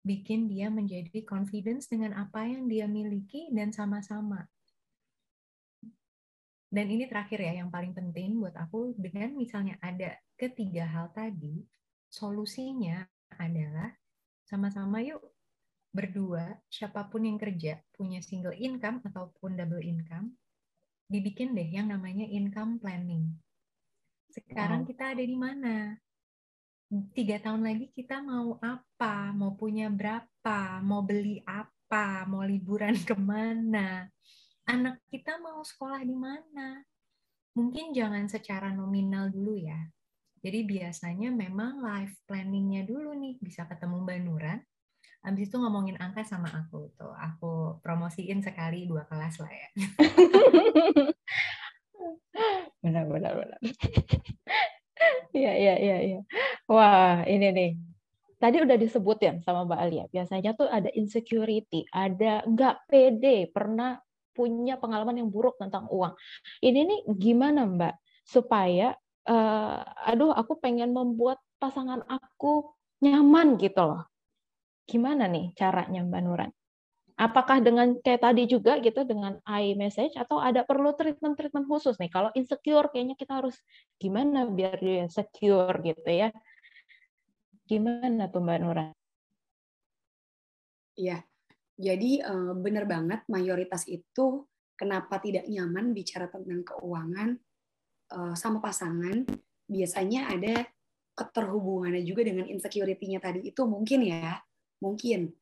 Bikin 0.00 0.48
dia 0.48 0.72
menjadi 0.72 1.20
confidence 1.28 1.92
dengan 1.92 2.16
apa 2.16 2.48
yang 2.48 2.72
dia 2.72 2.88
miliki 2.88 3.52
dan 3.52 3.76
sama-sama. 3.76 4.48
Dan 6.72 6.88
ini 6.88 7.04
terakhir 7.04 7.44
ya, 7.44 7.60
yang 7.60 7.68
paling 7.68 7.92
penting 7.92 8.40
buat 8.40 8.56
aku, 8.56 8.96
dengan 8.96 9.36
misalnya 9.36 9.76
ada 9.84 10.16
ketiga 10.40 10.88
hal 10.88 11.12
tadi, 11.12 11.60
solusinya 12.08 13.04
adalah 13.38 13.92
sama-sama 14.44 15.00
yuk 15.00 15.22
berdua, 15.92 16.56
siapa 16.72 17.04
pun 17.12 17.28
yang 17.28 17.36
kerja 17.36 17.76
punya 17.92 18.24
single 18.24 18.56
income 18.56 19.04
ataupun 19.04 19.60
double 19.60 19.84
income, 19.84 20.32
dibikin 21.06 21.52
deh 21.52 21.68
yang 21.68 21.92
namanya 21.92 22.24
income 22.24 22.80
planning. 22.80 23.28
Sekarang 24.32 24.82
wow. 24.82 24.88
kita 24.88 25.12
ada 25.12 25.20
di 25.20 25.36
mana? 25.36 25.92
Tiga 27.12 27.36
tahun 27.40 27.64
lagi 27.68 27.92
kita 27.92 28.24
mau 28.24 28.56
apa? 28.64 29.32
Mau 29.36 29.52
punya 29.52 29.92
berapa? 29.92 30.80
Mau 30.80 31.04
beli 31.04 31.44
apa? 31.44 32.24
Mau 32.24 32.40
liburan 32.40 32.96
ke 33.08 33.12
mana? 33.12 34.08
Anak 34.64 35.04
kita 35.12 35.36
mau 35.44 35.60
sekolah 35.60 36.00
di 36.00 36.16
mana? 36.16 36.80
Mungkin 37.52 37.92
jangan 37.92 38.24
secara 38.32 38.72
nominal 38.72 39.28
dulu 39.28 39.60
ya, 39.60 39.76
jadi 40.42 40.66
biasanya 40.66 41.30
memang 41.30 41.78
life 41.78 42.18
planningnya 42.26 42.82
dulu 42.82 43.14
nih 43.14 43.38
bisa 43.38 43.62
ketemu 43.70 44.02
Mbak 44.02 44.18
Nuran. 44.26 44.58
Habis 45.22 45.46
itu 45.46 45.54
ngomongin 45.54 45.94
angka 46.02 46.26
sama 46.26 46.50
aku 46.50 46.90
tuh. 46.98 47.14
Aku 47.14 47.78
promosiin 47.78 48.42
sekali 48.42 48.90
dua 48.90 49.06
kelas 49.06 49.38
lah 49.38 49.52
ya. 49.54 49.68
benar 52.82 53.06
benar 53.06 53.32
benar. 53.38 53.60
Iya 55.30 55.52
iya 55.54 55.74
iya 55.78 55.96
iya. 56.02 56.20
Wah, 56.66 57.22
ini 57.26 57.46
nih. 57.54 57.70
Tadi 58.42 58.66
udah 58.66 58.74
disebut 58.74 59.18
ya 59.22 59.38
sama 59.46 59.62
Mbak 59.62 59.78
Alia. 59.78 60.04
Biasanya 60.10 60.58
tuh 60.58 60.66
ada 60.66 60.90
insecurity, 60.90 61.86
ada 61.94 62.42
nggak 62.42 62.90
pede, 62.90 63.46
pernah 63.54 64.02
punya 64.34 64.74
pengalaman 64.82 65.22
yang 65.22 65.30
buruk 65.30 65.54
tentang 65.62 65.86
uang. 65.86 66.18
Ini 66.58 66.82
nih 66.82 67.00
gimana 67.14 67.62
Mbak 67.62 67.94
supaya 68.26 68.98
uh, 69.28 69.78
aduh 70.08 70.34
aku 70.34 70.58
pengen 70.58 70.90
membuat 70.90 71.38
pasangan 71.62 72.02
aku 72.06 72.74
nyaman 73.02 73.58
gitu 73.58 73.82
loh. 73.82 74.02
Gimana 74.86 75.30
nih 75.30 75.54
caranya 75.54 76.02
Mbak 76.02 76.22
Nuran? 76.26 76.50
Apakah 77.12 77.62
dengan 77.62 77.94
kayak 78.02 78.24
tadi 78.24 78.48
juga 78.48 78.80
gitu 78.82 79.04
dengan 79.06 79.38
iMessage 79.46 80.16
atau 80.16 80.42
ada 80.42 80.66
perlu 80.66 80.96
treatment-treatment 80.96 81.68
khusus 81.68 81.94
nih? 82.00 82.10
Kalau 82.10 82.34
insecure 82.34 82.90
kayaknya 82.90 83.14
kita 83.14 83.38
harus 83.38 83.54
gimana 84.00 84.48
biar 84.48 84.80
dia 84.80 85.06
secure 85.06 85.76
gitu 85.86 86.08
ya. 86.08 86.34
Gimana 87.68 88.26
tuh 88.26 88.42
Mbak 88.42 88.58
Nuran? 88.58 88.90
Iya. 90.98 91.22
Jadi 91.78 92.20
uh, 92.20 92.52
benar 92.58 92.84
banget 92.84 93.24
mayoritas 93.30 93.86
itu 93.88 94.44
kenapa 94.76 95.22
tidak 95.22 95.46
nyaman 95.46 95.94
bicara 95.94 96.26
tentang 96.26 96.66
keuangan 96.66 97.38
uh, 98.12 98.34
sama 98.36 98.60
pasangan 98.60 99.24
biasanya 99.66 100.28
ada 100.28 100.68
keterhubungannya 101.16 102.04
juga 102.04 102.28
dengan 102.28 102.48
insecurity-nya 102.48 103.20
tadi. 103.20 103.48
Itu 103.48 103.64
mungkin 103.64 104.04
ya 104.04 104.36
mungkin. 104.84 105.32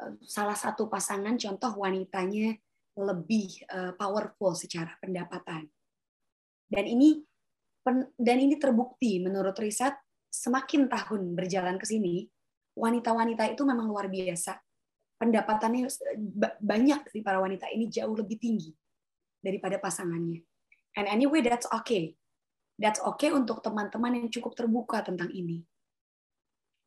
Uh, 0.00 0.16
salah 0.24 0.56
satu 0.56 0.88
pasangan 0.88 1.36
contoh 1.36 1.72
wanitanya 1.80 2.56
lebih 3.00 3.64
uh, 3.72 3.92
powerful 3.96 4.52
secara 4.52 4.96
pendapatan. 5.00 5.68
Dan 6.70 6.86
ini 6.86 7.20
dan 8.20 8.36
ini 8.38 8.60
terbukti 8.60 9.18
menurut 9.18 9.56
riset 9.56 9.96
semakin 10.30 10.86
tahun 10.86 11.34
berjalan 11.34 11.80
ke 11.80 11.88
sini 11.88 12.28
wanita-wanita 12.76 13.50
itu 13.50 13.64
memang 13.66 13.88
luar 13.88 14.06
biasa. 14.06 14.60
Pendapatannya 15.20 15.84
banyak 16.64 17.00
di 17.12 17.20
para 17.20 17.40
wanita 17.44 17.68
ini 17.68 17.92
jauh 17.92 18.16
lebih 18.16 18.40
tinggi 18.40 18.72
daripada 19.40 19.76
pasangannya 19.76 20.49
And 20.98 21.06
anyway, 21.06 21.44
that's 21.44 21.68
okay. 21.70 22.18
That's 22.80 22.98
okay 23.14 23.30
untuk 23.30 23.60
teman-teman 23.60 24.24
yang 24.24 24.28
cukup 24.32 24.56
terbuka 24.56 25.04
tentang 25.04 25.30
ini. 25.30 25.62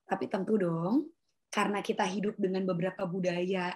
Tapi 0.10 0.26
tentu 0.28 0.60
dong, 0.60 1.14
karena 1.54 1.86
kita 1.86 2.04
hidup 2.10 2.36
dengan 2.36 2.66
beberapa 2.66 3.06
budaya 3.06 3.72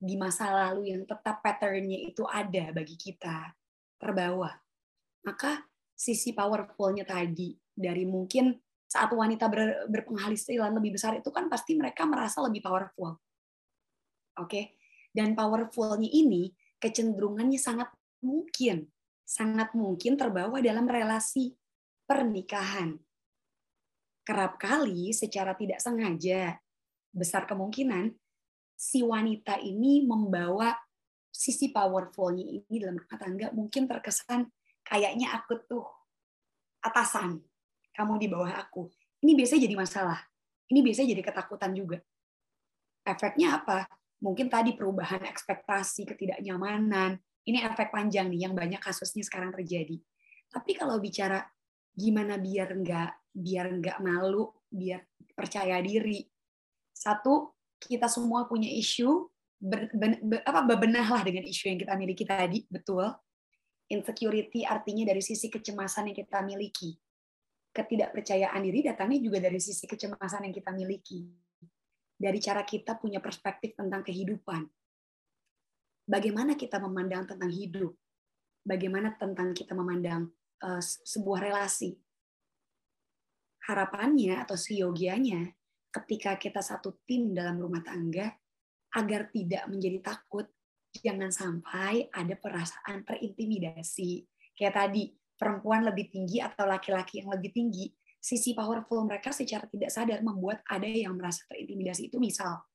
di 0.00 0.18
masa 0.18 0.50
lalu 0.50 0.90
yang 0.90 1.06
tetap 1.06 1.40
pattern-nya 1.44 2.10
itu 2.10 2.26
ada 2.26 2.74
bagi 2.74 2.96
kita, 2.98 3.54
terbawa. 4.00 4.50
maka 5.20 5.60
sisi 5.92 6.32
powerfulnya 6.32 7.04
tadi 7.04 7.52
dari 7.76 8.08
mungkin 8.08 8.56
saat 8.88 9.12
wanita 9.12 9.52
ber, 9.52 9.84
berpenghasilan 9.92 10.72
lebih 10.80 10.96
besar 10.96 11.20
itu 11.20 11.28
kan 11.28 11.52
pasti 11.52 11.76
mereka 11.76 12.08
merasa 12.08 12.40
lebih 12.40 12.64
powerful. 12.64 13.20
Oke. 14.40 14.48
Okay? 14.48 14.64
Dan 15.12 15.36
powerfulnya 15.36 16.08
ini 16.08 16.48
kecenderungannya 16.80 17.60
sangat 17.60 17.92
mungkin 18.24 18.88
sangat 19.30 19.70
mungkin 19.78 20.18
terbawa 20.18 20.58
dalam 20.58 20.90
relasi 20.90 21.54
pernikahan. 22.02 22.98
Kerap 24.26 24.58
kali 24.58 25.14
secara 25.14 25.54
tidak 25.54 25.78
sengaja 25.78 26.58
besar 27.14 27.46
kemungkinan 27.46 28.10
si 28.74 29.06
wanita 29.06 29.62
ini 29.62 30.02
membawa 30.02 30.74
sisi 31.30 31.70
powerfulnya 31.70 32.42
ini 32.42 32.74
dalam 32.82 32.98
rumah 32.98 33.18
tangga 33.22 33.46
mungkin 33.54 33.86
terkesan 33.86 34.50
kayaknya 34.82 35.30
aku 35.38 35.62
tuh 35.62 35.86
atasan 36.82 37.38
kamu 37.94 38.18
di 38.18 38.26
bawah 38.26 38.50
aku. 38.58 38.90
Ini 39.22 39.38
biasanya 39.38 39.62
jadi 39.70 39.76
masalah. 39.78 40.18
Ini 40.74 40.80
biasanya 40.82 41.08
jadi 41.14 41.22
ketakutan 41.22 41.72
juga. 41.76 41.98
Efeknya 43.06 43.62
apa? 43.62 43.86
Mungkin 44.20 44.50
tadi 44.50 44.74
perubahan 44.74 45.22
ekspektasi, 45.28 46.08
ketidaknyamanan. 46.08 47.20
Ini 47.46 47.64
efek 47.66 47.92
panjang 47.94 48.28
nih 48.28 48.48
yang 48.48 48.54
banyak 48.54 48.80
kasusnya 48.80 49.24
sekarang 49.24 49.50
terjadi. 49.54 49.96
Tapi 50.50 50.72
kalau 50.76 51.00
bicara 51.00 51.40
gimana 51.94 52.36
biar 52.36 52.74
nggak 52.76 53.10
biar 53.30 53.66
nggak 53.80 53.98
malu, 54.02 54.50
biar 54.68 55.00
percaya 55.32 55.78
diri. 55.80 56.26
Satu, 56.92 57.56
kita 57.80 58.10
semua 58.10 58.44
punya 58.44 58.68
isu, 58.68 59.30
ber, 59.56 59.88
ben, 59.96 60.20
be, 60.20 60.36
apa 60.44 60.66
bebenahlah 60.68 61.24
dengan 61.24 61.48
isu 61.48 61.72
yang 61.72 61.80
kita 61.80 61.94
miliki 61.96 62.24
tadi, 62.28 62.68
betul. 62.68 63.08
Insecurity 63.90 64.62
artinya 64.68 65.08
dari 65.08 65.22
sisi 65.24 65.50
kecemasan 65.50 66.12
yang 66.12 66.16
kita 66.18 66.44
miliki 66.44 66.94
ketidakpercayaan 67.70 68.60
diri 68.66 68.82
datangnya 68.82 69.18
juga 69.22 69.38
dari 69.38 69.62
sisi 69.62 69.86
kecemasan 69.86 70.50
yang 70.50 70.54
kita 70.54 70.74
miliki. 70.74 71.30
Dari 72.20 72.38
cara 72.42 72.66
kita 72.66 72.98
punya 73.00 73.22
perspektif 73.22 73.72
tentang 73.78 74.04
kehidupan. 74.04 74.66
Bagaimana 76.10 76.58
kita 76.58 76.82
memandang 76.82 77.22
tentang 77.22 77.54
hidup? 77.54 77.94
Bagaimana 78.66 79.14
tentang 79.14 79.54
kita 79.54 79.78
memandang 79.78 80.26
uh, 80.58 80.82
sebuah 80.82 81.46
relasi? 81.46 81.94
Harapannya 83.70 84.42
atau 84.42 84.58
siogianya 84.58 85.54
ketika 85.94 86.34
kita 86.34 86.58
satu 86.58 86.98
tim 87.06 87.30
dalam 87.30 87.62
rumah 87.62 87.86
tangga 87.86 88.26
agar 88.98 89.30
tidak 89.30 89.70
menjadi 89.70 90.02
takut, 90.02 90.50
jangan 90.90 91.30
sampai 91.30 92.10
ada 92.10 92.34
perasaan 92.34 93.06
terintimidasi. 93.06 94.26
Kayak 94.58 94.82
tadi, 94.82 95.14
perempuan 95.38 95.86
lebih 95.86 96.10
tinggi 96.10 96.42
atau 96.42 96.66
laki-laki 96.66 97.22
yang 97.22 97.30
lebih 97.30 97.54
tinggi, 97.54 97.86
sisi 98.18 98.50
powerful 98.50 99.06
mereka 99.06 99.30
secara 99.30 99.70
tidak 99.70 99.94
sadar 99.94 100.26
membuat 100.26 100.66
ada 100.66 100.90
yang 100.90 101.14
merasa 101.14 101.46
terintimidasi 101.46 102.10
itu 102.10 102.18
misal. 102.18 102.66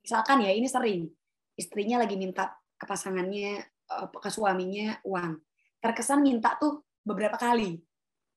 Misalkan 0.00 0.40
ya, 0.40 0.56
ini 0.56 0.64
sering. 0.64 1.04
Istrinya 1.52 2.00
lagi 2.00 2.16
minta 2.16 2.61
ke 2.82 2.84
pasangannya, 2.90 3.62
eh, 3.62 4.06
ke 4.10 4.30
suaminya 4.34 4.98
uang. 5.06 5.38
Terkesan 5.78 6.26
minta 6.26 6.58
tuh 6.58 6.82
beberapa 7.06 7.38
kali. 7.38 7.78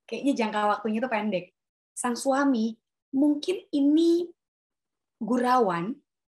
Kayaknya 0.06 0.32
jangka 0.38 0.60
waktunya 0.78 1.02
itu 1.02 1.10
pendek. 1.10 1.46
Sang 1.90 2.14
suami 2.14 2.78
mungkin 3.10 3.66
ini 3.74 4.30
gurawan, 5.18 5.90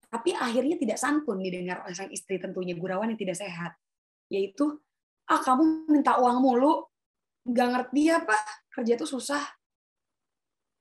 tapi 0.09 0.33
akhirnya 0.33 0.81
tidak 0.81 0.97
santun 0.97 1.45
didengar 1.45 1.85
oleh 1.85 1.93
sang 1.93 2.09
istri 2.09 2.41
tentunya 2.41 2.73
gurawan 2.73 3.13
yang 3.13 3.21
tidak 3.21 3.37
sehat. 3.37 3.77
Yaitu, 4.33 4.81
ah 5.29 5.41
kamu 5.45 5.93
minta 5.93 6.17
uang 6.17 6.41
mulu, 6.41 6.89
nggak 7.45 7.69
ngerti 7.77 8.03
apa 8.09 8.37
kerja 8.73 8.97
itu 8.97 9.05
susah. 9.05 9.45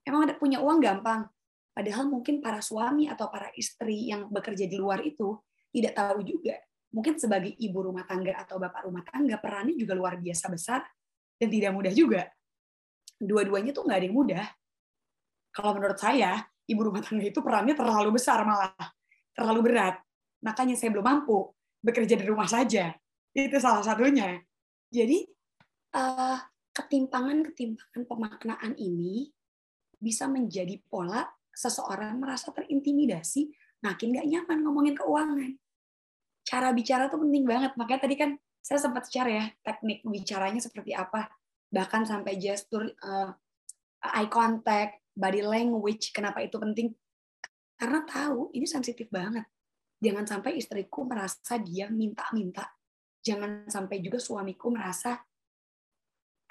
Emang 0.07 0.23
ada 0.23 0.39
punya 0.39 0.63
uang 0.63 0.79
gampang. 0.79 1.27
Padahal 1.75 2.07
mungkin 2.07 2.39
para 2.39 2.63
suami 2.63 3.11
atau 3.11 3.27
para 3.27 3.51
istri 3.59 4.07
yang 4.07 4.31
bekerja 4.31 4.63
di 4.63 4.79
luar 4.79 5.03
itu 5.03 5.35
tidak 5.75 5.93
tahu 5.93 6.23
juga. 6.23 6.55
Mungkin 6.95 7.19
sebagai 7.19 7.51
ibu 7.59 7.79
rumah 7.83 8.07
tangga 8.07 8.33
atau 8.37 8.57
bapak 8.57 8.87
rumah 8.87 9.03
tangga 9.03 9.35
perannya 9.37 9.75
juga 9.75 9.93
luar 9.93 10.15
biasa 10.17 10.47
besar 10.47 10.81
dan 11.35 11.47
tidak 11.51 11.71
mudah 11.75 11.93
juga. 11.93 12.27
Dua-duanya 13.17 13.75
tuh 13.75 13.83
nggak 13.85 13.97
ada 13.97 14.05
yang 14.07 14.17
mudah. 14.17 14.45
Kalau 15.51 15.71
menurut 15.73 15.99
saya, 15.99 16.45
ibu 16.69 16.81
rumah 16.81 17.01
tangga 17.03 17.25
itu 17.27 17.39
perannya 17.43 17.75
terlalu 17.75 18.15
besar 18.15 18.41
malah. 18.47 18.73
Terlalu 19.35 19.59
berat. 19.73 19.99
Makanya 20.41 20.77
saya 20.77 20.93
belum 20.93 21.05
mampu 21.05 21.51
bekerja 21.81 22.15
di 22.15 22.25
rumah 22.25 22.47
saja. 22.47 22.93
Itu 23.33 23.57
salah 23.59 23.83
satunya. 23.83 24.41
Jadi, 24.87 25.27
uh, 25.97 26.37
ketimpangan-ketimpangan 26.71 28.03
pemaknaan 28.05 28.73
ini 28.77 29.33
bisa 29.97 30.29
menjadi 30.29 30.77
pola 30.85 31.25
seseorang 31.49 32.21
merasa 32.21 32.53
terintimidasi, 32.53 33.49
makin 33.81 34.13
nggak 34.13 34.29
nyaman 34.29 34.57
ngomongin 34.61 34.93
keuangan. 34.93 35.51
Cara 36.47 36.71
bicara 36.71 37.11
tuh 37.11 37.19
penting 37.19 37.43
banget. 37.43 37.75
Makanya 37.75 38.07
tadi 38.07 38.15
kan 38.15 38.39
saya 38.63 38.79
sempat 38.79 39.11
share 39.11 39.31
ya 39.31 39.45
teknik 39.63 40.07
bicaranya 40.07 40.63
seperti 40.63 40.95
apa, 40.95 41.27
bahkan 41.67 42.07
sampai 42.07 42.39
gestur, 42.39 42.87
uh, 43.03 43.31
eye 44.15 44.31
contact, 44.31 45.03
body 45.11 45.43
language. 45.43 46.15
Kenapa 46.15 46.39
itu 46.39 46.55
penting? 46.55 46.95
Karena 47.75 48.07
tahu 48.07 48.55
ini 48.55 48.63
sensitif 48.63 49.11
banget. 49.11 49.43
Jangan 49.99 50.23
sampai 50.23 50.55
istriku 50.55 51.03
merasa 51.03 51.59
dia 51.59 51.91
minta-minta. 51.91 52.63
Jangan 53.19 53.67
sampai 53.67 53.99
juga 53.99 54.23
suamiku 54.23 54.71
merasa 54.71 55.19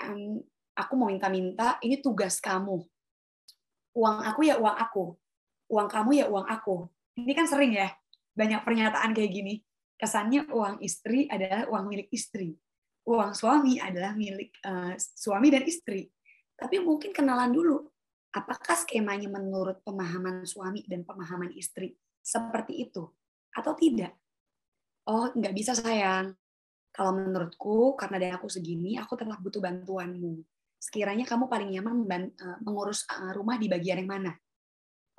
um, 0.05 0.45
aku 0.77 0.93
mau 0.93 1.09
minta-minta, 1.09 1.81
ini 1.81 2.05
tugas 2.05 2.37
kamu. 2.43 2.85
Uang 3.97 4.19
aku 4.29 4.45
ya 4.45 4.61
uang 4.61 4.77
aku. 4.77 5.05
Uang 5.73 5.89
kamu 5.89 6.11
ya 6.21 6.27
uang 6.29 6.47
aku. 6.47 6.85
Ini 7.17 7.33
kan 7.33 7.49
sering 7.49 7.73
ya, 7.73 7.89
banyak 8.37 8.61
pernyataan 8.61 9.17
kayak 9.17 9.33
gini. 9.33 9.55
Kesannya 9.97 10.53
uang 10.53 10.85
istri 10.85 11.25
adalah 11.27 11.65
uang 11.73 11.85
milik 11.89 12.09
istri. 12.13 12.53
Uang 13.09 13.33
suami 13.33 13.81
adalah 13.81 14.13
milik 14.13 14.61
uh, 14.63 14.93
suami 14.97 15.49
dan 15.49 15.65
istri. 15.65 16.05
Tapi 16.57 16.81
mungkin 16.81 17.17
kenalan 17.17 17.53
dulu. 17.53 17.85
Apakah 18.37 18.77
skemanya 18.77 19.33
menurut 19.33 19.81
pemahaman 19.81 20.45
suami 20.45 20.85
dan 20.85 21.09
pemahaman 21.09 21.57
istri 21.57 21.97
seperti 22.21 22.85
itu? 22.85 23.09
Atau 23.57 23.73
tidak? 23.73 24.13
Oh, 25.09 25.33
nggak 25.33 25.55
bisa 25.57 25.73
sayang 25.73 26.37
kalau 26.97 27.13
menurutku, 27.13 27.93
karena 27.93 28.17
dari 28.17 28.33
aku 28.33 28.49
segini, 28.49 28.97
aku 28.97 29.21
tetap 29.21 29.37
butuh 29.45 29.61
bantuanmu. 29.61 30.41
Sekiranya 30.81 31.29
kamu 31.29 31.45
paling 31.45 31.69
nyaman 31.77 32.33
eh, 32.33 32.59
mengurus 32.65 33.05
eh, 33.05 33.37
rumah 33.37 33.61
di 33.61 33.69
bagian 33.69 34.01
yang 34.01 34.09
mana? 34.09 34.33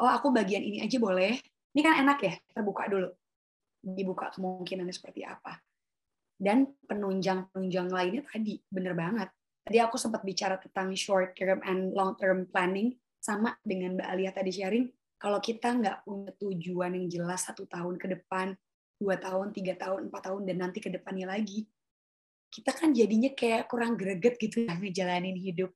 Oh, 0.01 0.09
aku 0.09 0.33
bagian 0.33 0.65
ini 0.65 0.81
aja 0.81 0.97
boleh. 0.97 1.37
Ini 1.77 1.81
kan 1.85 2.01
enak 2.01 2.17
ya, 2.25 2.33
terbuka 2.49 2.89
dulu. 2.89 3.13
Dibuka 3.81 4.33
kemungkinannya 4.33 4.93
seperti 4.93 5.23
apa. 5.23 5.57
Dan 6.37 6.69
penunjang-penunjang 6.85 7.89
lainnya 7.89 8.23
tadi, 8.29 8.61
bener 8.69 8.93
banget. 8.93 9.29
Tadi 9.65 9.77
aku 9.81 9.97
sempat 9.99 10.21
bicara 10.23 10.55
tentang 10.61 10.95
short 10.95 11.35
term 11.35 11.59
and 11.65 11.91
long 11.91 12.15
term 12.15 12.47
planning, 12.47 12.95
sama 13.17 13.57
dengan 13.65 13.97
Mbak 13.99 14.07
Alia 14.07 14.31
tadi 14.31 14.51
sharing, 14.53 14.87
kalau 15.17 15.41
kita 15.41 15.73
nggak 15.73 16.05
punya 16.05 16.31
tujuan 16.37 16.93
yang 16.93 17.09
jelas 17.09 17.49
satu 17.49 17.65
tahun 17.65 17.97
ke 17.97 18.07
depan, 18.15 18.53
dua 19.01 19.17
tahun, 19.17 19.49
tiga 19.51 19.73
tahun, 19.73 20.07
empat 20.07 20.29
tahun, 20.29 20.41
dan 20.45 20.57
nanti 20.61 20.79
ke 20.79 20.93
depannya 20.93 21.33
lagi, 21.33 21.65
kita 22.47 22.71
kan 22.71 22.93
jadinya 22.93 23.33
kayak 23.33 23.67
kurang 23.67 23.97
greget 23.99 24.37
gitu 24.37 24.63
ya 24.63 24.77
ngejalanin 24.79 25.35
hidup. 25.35 25.73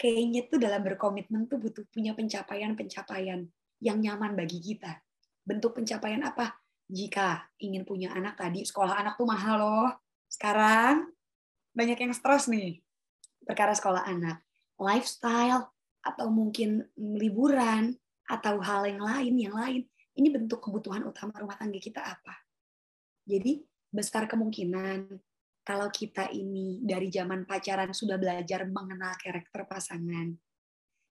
Kayaknya 0.00 0.48
tuh 0.48 0.58
dalam 0.62 0.80
berkomitmen 0.80 1.44
tuh 1.44 1.60
butuh 1.60 1.84
punya 1.92 2.16
pencapaian-pencapaian 2.16 3.44
yang 3.84 3.98
nyaman 4.00 4.32
bagi 4.32 4.56
kita. 4.56 4.96
Bentuk 5.44 5.76
pencapaian 5.76 6.24
apa? 6.24 6.56
Jika 6.90 7.46
ingin 7.62 7.86
punya 7.86 8.10
anak 8.10 8.34
tadi, 8.34 8.66
sekolah 8.66 8.98
anak 8.98 9.14
tuh 9.14 9.30
mahal 9.30 9.62
loh. 9.62 9.90
Sekarang 10.26 11.06
banyak 11.70 12.02
yang 12.02 12.10
stres 12.10 12.50
nih 12.50 12.82
perkara 13.46 13.70
sekolah 13.70 14.10
anak. 14.10 14.42
Lifestyle, 14.80 15.70
atau 16.00 16.32
mungkin 16.32 16.88
liburan, 16.96 17.94
atau 18.24 18.58
hal 18.58 18.88
yang 18.88 19.02
lain, 19.04 19.34
yang 19.36 19.54
lain 19.54 19.82
ini 20.16 20.28
bentuk 20.32 20.62
kebutuhan 20.62 21.04
utama 21.06 21.36
rumah 21.38 21.58
tangga 21.58 21.78
kita 21.78 22.00
apa. 22.00 22.34
Jadi 23.26 23.62
besar 23.90 24.26
kemungkinan 24.30 25.06
kalau 25.66 25.88
kita 25.92 26.30
ini 26.32 26.80
dari 26.82 27.12
zaman 27.12 27.44
pacaran 27.44 27.92
sudah 27.92 28.16
belajar 28.16 28.66
mengenal 28.66 29.14
karakter 29.20 29.66
pasangan, 29.68 30.34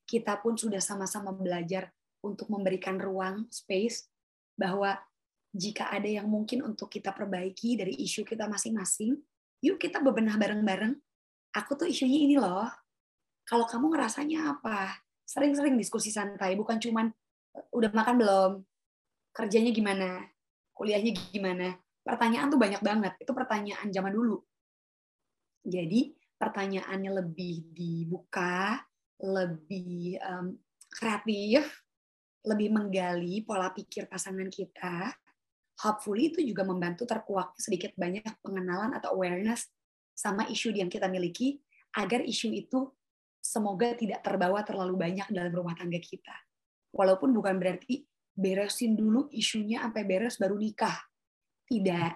kita 0.09 0.41
pun 0.41 0.57
sudah 0.57 0.81
sama-sama 0.81 1.31
belajar 1.31 1.93
untuk 2.19 2.49
memberikan 2.51 2.99
ruang, 2.99 3.47
space, 3.47 4.09
bahwa 4.59 4.99
jika 5.49 5.89
ada 5.89 6.05
yang 6.05 6.29
mungkin 6.29 6.61
untuk 6.61 6.93
kita 6.93 7.09
perbaiki 7.09 7.73
dari 7.73 7.97
isu 7.97 8.21
kita 8.21 8.45
masing-masing, 8.45 9.17
yuk 9.65 9.81
kita 9.81 9.97
bebenah 9.99 10.37
bareng-bareng. 10.37 10.93
Aku 11.57 11.73
tuh 11.73 11.89
isunya 11.89 12.29
ini 12.29 12.37
loh. 12.37 12.69
Kalau 13.49 13.65
kamu 13.65 13.89
ngerasanya 13.89 14.53
apa? 14.53 14.93
Sering-sering 15.25 15.73
diskusi 15.73 16.13
santai, 16.13 16.53
bukan 16.53 16.77
cuman 16.77 17.09
udah 17.73 17.89
makan 17.89 18.15
belum, 18.21 18.51
kerjanya 19.33 19.73
gimana, 19.73 20.21
kuliahnya 20.77 21.17
gimana. 21.33 21.73
Pertanyaan 22.05 22.49
tuh 22.53 22.61
banyak 22.61 22.81
banget. 22.85 23.13
Itu 23.17 23.33
pertanyaan 23.33 23.89
zaman 23.89 24.13
dulu. 24.13 24.37
Jadi 25.65 26.13
pertanyaannya 26.37 27.11
lebih 27.25 27.73
dibuka, 27.73 28.77
lebih 29.25 30.15
um, 30.23 30.55
kreatif, 30.93 31.65
lebih 32.45 32.69
menggali 32.71 33.43
pola 33.43 33.73
pikir 33.75 34.07
pasangan 34.07 34.47
kita, 34.47 35.11
hopefully 35.79 36.31
itu 36.31 36.43
juga 36.43 36.67
membantu 36.67 37.07
terkuak 37.07 37.55
sedikit 37.55 37.95
banyak 37.95 38.23
pengenalan 38.43 38.91
atau 38.95 39.15
awareness 39.15 39.71
sama 40.11 40.43
isu 40.51 40.75
yang 40.75 40.91
kita 40.91 41.07
miliki 41.07 41.63
agar 41.95 42.19
isu 42.21 42.51
itu 42.51 42.91
semoga 43.39 43.95
tidak 43.95 44.19
terbawa 44.19 44.61
terlalu 44.67 44.99
banyak 44.99 45.27
dalam 45.31 45.51
rumah 45.55 45.73
tangga 45.79 45.97
kita. 45.97 46.35
Walaupun 46.91 47.31
bukan 47.31 47.55
berarti 47.55 48.03
beresin 48.35 48.99
dulu 48.99 49.31
isunya 49.31 49.79
sampai 49.79 50.03
beres 50.03 50.35
baru 50.35 50.59
nikah. 50.59 50.95
Tidak, 51.63 52.11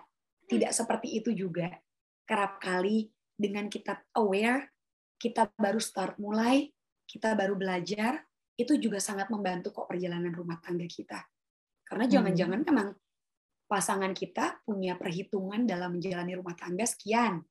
tidak 0.51 0.71
seperti 0.75 1.23
itu 1.23 1.31
juga. 1.31 1.71
Kerap 2.27 2.59
kali 2.59 3.07
dengan 3.35 3.71
kita 3.71 4.03
aware, 4.19 4.71
kita 5.15 5.47
baru 5.55 5.79
start 5.79 6.19
mulai, 6.19 6.67
kita 7.07 7.37
baru 7.37 7.55
belajar, 7.55 8.23
itu 8.59 8.77
juga 8.77 8.99
sangat 8.99 9.29
membantu 9.29 9.71
kok 9.71 9.87
perjalanan 9.87 10.33
rumah 10.33 10.59
tangga 10.59 10.85
kita. 10.85 11.21
Karena 11.85 12.05
jangan-jangan 12.09 12.59
hmm. 12.63 12.67
memang 12.69 12.87
pasangan 13.73 14.13
kita 14.13 14.61
punya 14.61 14.93
perhitungan 14.93 15.65
dalam 15.65 15.97
menjalani 15.97 16.37
rumah 16.37 16.53
tangga 16.53 16.85
sekian 16.85 17.41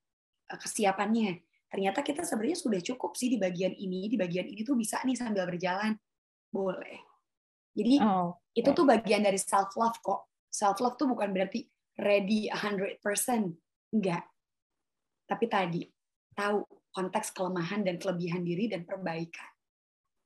eh, 0.46 0.58
kesiapannya. 0.62 1.42
Ternyata 1.66 2.06
kita 2.06 2.22
sebenarnya 2.22 2.62
sudah 2.62 2.78
cukup 2.78 3.18
sih 3.18 3.26
di 3.26 3.42
bagian 3.42 3.74
ini, 3.74 4.06
di 4.06 4.14
bagian 4.14 4.46
ini 4.46 4.62
tuh 4.62 4.78
bisa 4.78 5.02
nih 5.02 5.18
sambil 5.18 5.50
berjalan. 5.50 5.98
Boleh. 6.46 7.02
Jadi 7.74 7.98
oh, 8.04 8.38
okay. 8.38 8.62
itu 8.62 8.70
tuh 8.70 8.86
bagian 8.86 9.26
dari 9.26 9.40
self 9.40 9.74
love 9.74 9.98
kok. 9.98 10.30
Self 10.46 10.78
love 10.78 10.94
tuh 10.94 11.10
bukan 11.10 11.32
berarti 11.32 11.66
ready 11.98 12.46
100%. 12.52 13.00
Enggak. 13.96 14.22
Tapi 15.26 15.44
tadi 15.48 15.82
tahu 16.36 16.60
konteks 16.92 17.32
kelemahan 17.32 17.82
dan 17.82 17.96
kelebihan 17.96 18.44
diri 18.44 18.68
dan 18.68 18.84
perbaikan. 18.84 19.51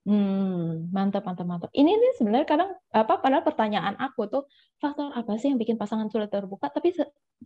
Hmm, 0.07 0.87
mantap, 0.95 1.27
mantap, 1.27 1.47
mantap. 1.51 1.71
Ini 1.75 1.91
nih 1.99 2.13
sebenarnya 2.15 2.47
kadang 2.47 2.71
apa 2.95 3.19
padahal 3.19 3.43
pertanyaan 3.43 3.99
aku 3.99 4.31
tuh 4.31 4.43
faktor 4.79 5.11
apa 5.11 5.35
sih 5.35 5.51
yang 5.51 5.59
bikin 5.59 5.75
pasangan 5.75 6.07
sulit 6.07 6.31
terbuka? 6.31 6.71
Tapi 6.71 6.95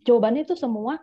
jawabannya 0.05 0.45
itu 0.45 0.53
semua 0.53 1.01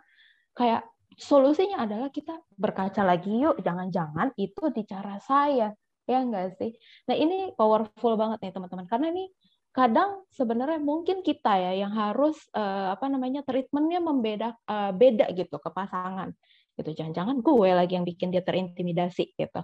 kayak 0.55 0.87
solusinya 1.19 1.83
adalah 1.83 2.15
kita 2.15 2.39
berkaca 2.55 3.03
lagi 3.03 3.43
yuk, 3.43 3.59
jangan-jangan 3.59 4.31
itu 4.39 4.71
di 4.71 4.87
cara 4.87 5.19
saya, 5.19 5.75
ya 6.07 6.19
enggak 6.23 6.55
sih? 6.63 6.71
Nah 7.11 7.19
ini 7.19 7.51
powerful 7.59 8.15
banget 8.15 8.39
nih 8.39 8.53
teman-teman, 8.55 8.87
karena 8.87 9.11
ini 9.11 9.27
kadang 9.75 10.27
sebenarnya 10.35 10.79
mungkin 10.83 11.23
kita 11.23 11.59
ya 11.59 11.73
yang 11.75 11.93
harus 11.95 12.39
uh, 12.55 12.95
apa 12.95 13.07
namanya 13.07 13.47
treatmentnya 13.47 14.03
membeda 14.03 14.55
uh, 14.67 14.91
beda 14.91 15.31
gitu 15.39 15.55
ke 15.61 15.71
pasangan 15.71 16.35
gitu 16.75 16.95
jangan-jangan 16.99 17.39
gue 17.43 17.71
lagi 17.75 17.95
yang 17.95 18.07
bikin 18.07 18.35
dia 18.35 18.43
terintimidasi 18.43 19.39
gitu 19.39 19.61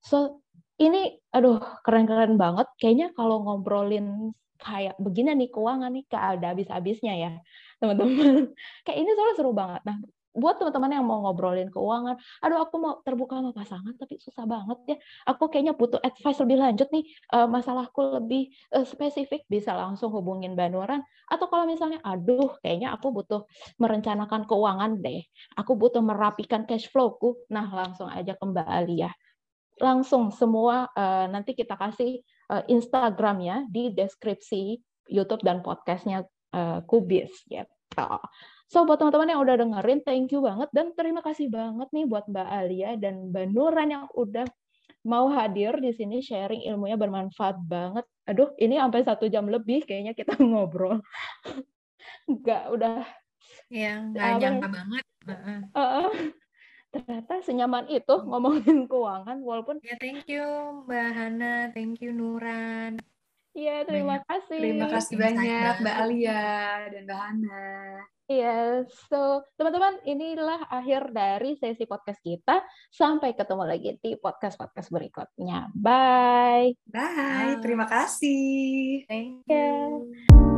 so 0.00 0.40
ini 0.78 1.18
aduh 1.34 1.58
keren-keren 1.84 2.34
banget. 2.38 2.66
Kayaknya 2.80 3.06
kalau 3.18 3.42
ngobrolin 3.44 4.32
kayak 4.58 4.98
begini 4.98 5.38
nih 5.38 5.50
keuangan 5.54 5.90
nih 5.94 6.04
gak 6.10 6.24
ada 6.38 6.46
habis-habisnya 6.54 7.14
ya 7.14 7.32
teman-teman. 7.78 8.50
Kayak 8.84 8.98
ini 9.06 9.10
soalnya 9.14 9.36
seru 9.38 9.52
banget. 9.54 9.82
Nah 9.86 9.96
buat 10.38 10.54
teman-teman 10.60 10.94
yang 10.94 11.06
mau 11.08 11.18
ngobrolin 11.26 11.66
keuangan, 11.66 12.14
aduh 12.38 12.62
aku 12.62 12.78
mau 12.78 13.02
terbuka 13.02 13.42
sama 13.42 13.50
pasangan 13.50 13.94
tapi 13.98 14.22
susah 14.22 14.46
banget 14.46 14.78
ya. 14.86 14.96
Aku 15.26 15.50
kayaknya 15.50 15.74
butuh 15.74 15.98
advice 15.98 16.38
lebih 16.46 16.62
lanjut 16.62 16.88
nih, 16.94 17.04
uh, 17.34 17.50
masalahku 17.50 18.22
lebih 18.22 18.54
uh, 18.70 18.86
spesifik 18.86 19.42
bisa 19.50 19.74
langsung 19.74 20.14
hubungin 20.14 20.54
Banuran. 20.54 21.02
Atau 21.26 21.50
kalau 21.50 21.66
misalnya, 21.66 21.98
aduh 22.06 22.54
kayaknya 22.62 22.94
aku 22.94 23.10
butuh 23.10 23.50
merencanakan 23.82 24.46
keuangan 24.46 25.02
deh, 25.02 25.26
aku 25.58 25.74
butuh 25.74 26.06
merapikan 26.06 26.62
cash 26.70 26.86
flowku, 26.86 27.34
nah 27.50 27.66
langsung 27.66 28.06
aja 28.06 28.38
kembali 28.38 28.94
ya 28.94 29.10
langsung 29.78 30.30
semua 30.34 30.90
uh, 30.92 31.26
nanti 31.30 31.54
kita 31.54 31.74
kasih 31.74 32.22
uh, 32.50 32.62
Instagramnya 32.66 33.66
di 33.70 33.94
deskripsi 33.94 34.78
YouTube 35.08 35.42
dan 35.42 35.64
podcastnya 35.64 36.26
uh, 36.54 36.80
Kubis 36.84 37.32
gitu. 37.48 38.18
So 38.68 38.84
buat 38.84 39.00
teman-teman 39.00 39.32
yang 39.32 39.40
udah 39.40 39.56
dengerin, 39.58 40.04
thank 40.04 40.28
you 40.30 40.44
banget 40.44 40.68
dan 40.76 40.92
terima 40.92 41.24
kasih 41.24 41.48
banget 41.48 41.88
nih 41.90 42.04
buat 42.04 42.28
Mbak 42.28 42.48
Alia 42.52 42.90
dan 43.00 43.32
Mbak 43.32 43.46
Nuran 43.50 43.88
yang 43.88 44.04
udah 44.12 44.44
mau 45.08 45.32
hadir 45.32 45.72
di 45.80 45.90
sini 45.96 46.20
sharing 46.20 46.68
ilmunya 46.68 47.00
bermanfaat 47.00 47.56
banget. 47.64 48.04
Aduh, 48.28 48.52
ini 48.60 48.76
sampai 48.76 49.00
satu 49.08 49.24
jam 49.32 49.48
lebih 49.48 49.88
kayaknya 49.88 50.12
kita 50.12 50.36
ngobrol. 50.44 51.00
Enggak, 52.28 52.68
udah. 52.68 53.08
Ya, 53.72 54.04
nggak 54.04 54.28
nyangka 54.36 54.68
banget. 54.68 55.04
Uh 55.24 55.32
-uh 55.80 56.08
ternyata 56.98 57.34
senyaman 57.46 57.86
itu 57.86 58.14
ngomongin 58.28 58.90
keuangan 58.90 59.38
walaupun 59.42 59.78
ya 59.86 59.94
thank 60.02 60.26
you 60.26 60.44
Mbak 60.86 61.08
Hana 61.14 61.54
thank 61.70 62.02
you 62.02 62.10
Nuran 62.10 62.98
Iya, 63.58 63.82
terima 63.90 64.22
banyak. 64.22 64.30
kasih. 64.30 64.58
Terima 64.62 64.86
kasih 64.86 65.14
banyak 65.18 65.72
Mbak 65.82 65.96
Alia 66.06 66.46
dan 66.94 67.02
Mbak 67.10 67.20
Hana. 67.26 67.66
Iya, 68.28 68.84
yes. 68.84 68.92
so 69.08 69.40
teman-teman 69.56 70.04
inilah 70.04 70.68
akhir 70.68 71.16
dari 71.16 71.56
sesi 71.56 71.88
podcast 71.88 72.20
kita. 72.22 72.60
Sampai 72.92 73.32
ketemu 73.34 73.64
lagi 73.66 73.96
di 73.98 74.14
podcast-podcast 74.20 74.92
berikutnya. 74.92 75.72
Bye. 75.74 76.76
Bye. 76.86 77.56
Bye. 77.56 77.56
Terima 77.64 77.88
kasih. 77.90 79.08
Thank 79.10 79.48
you. 79.48 80.57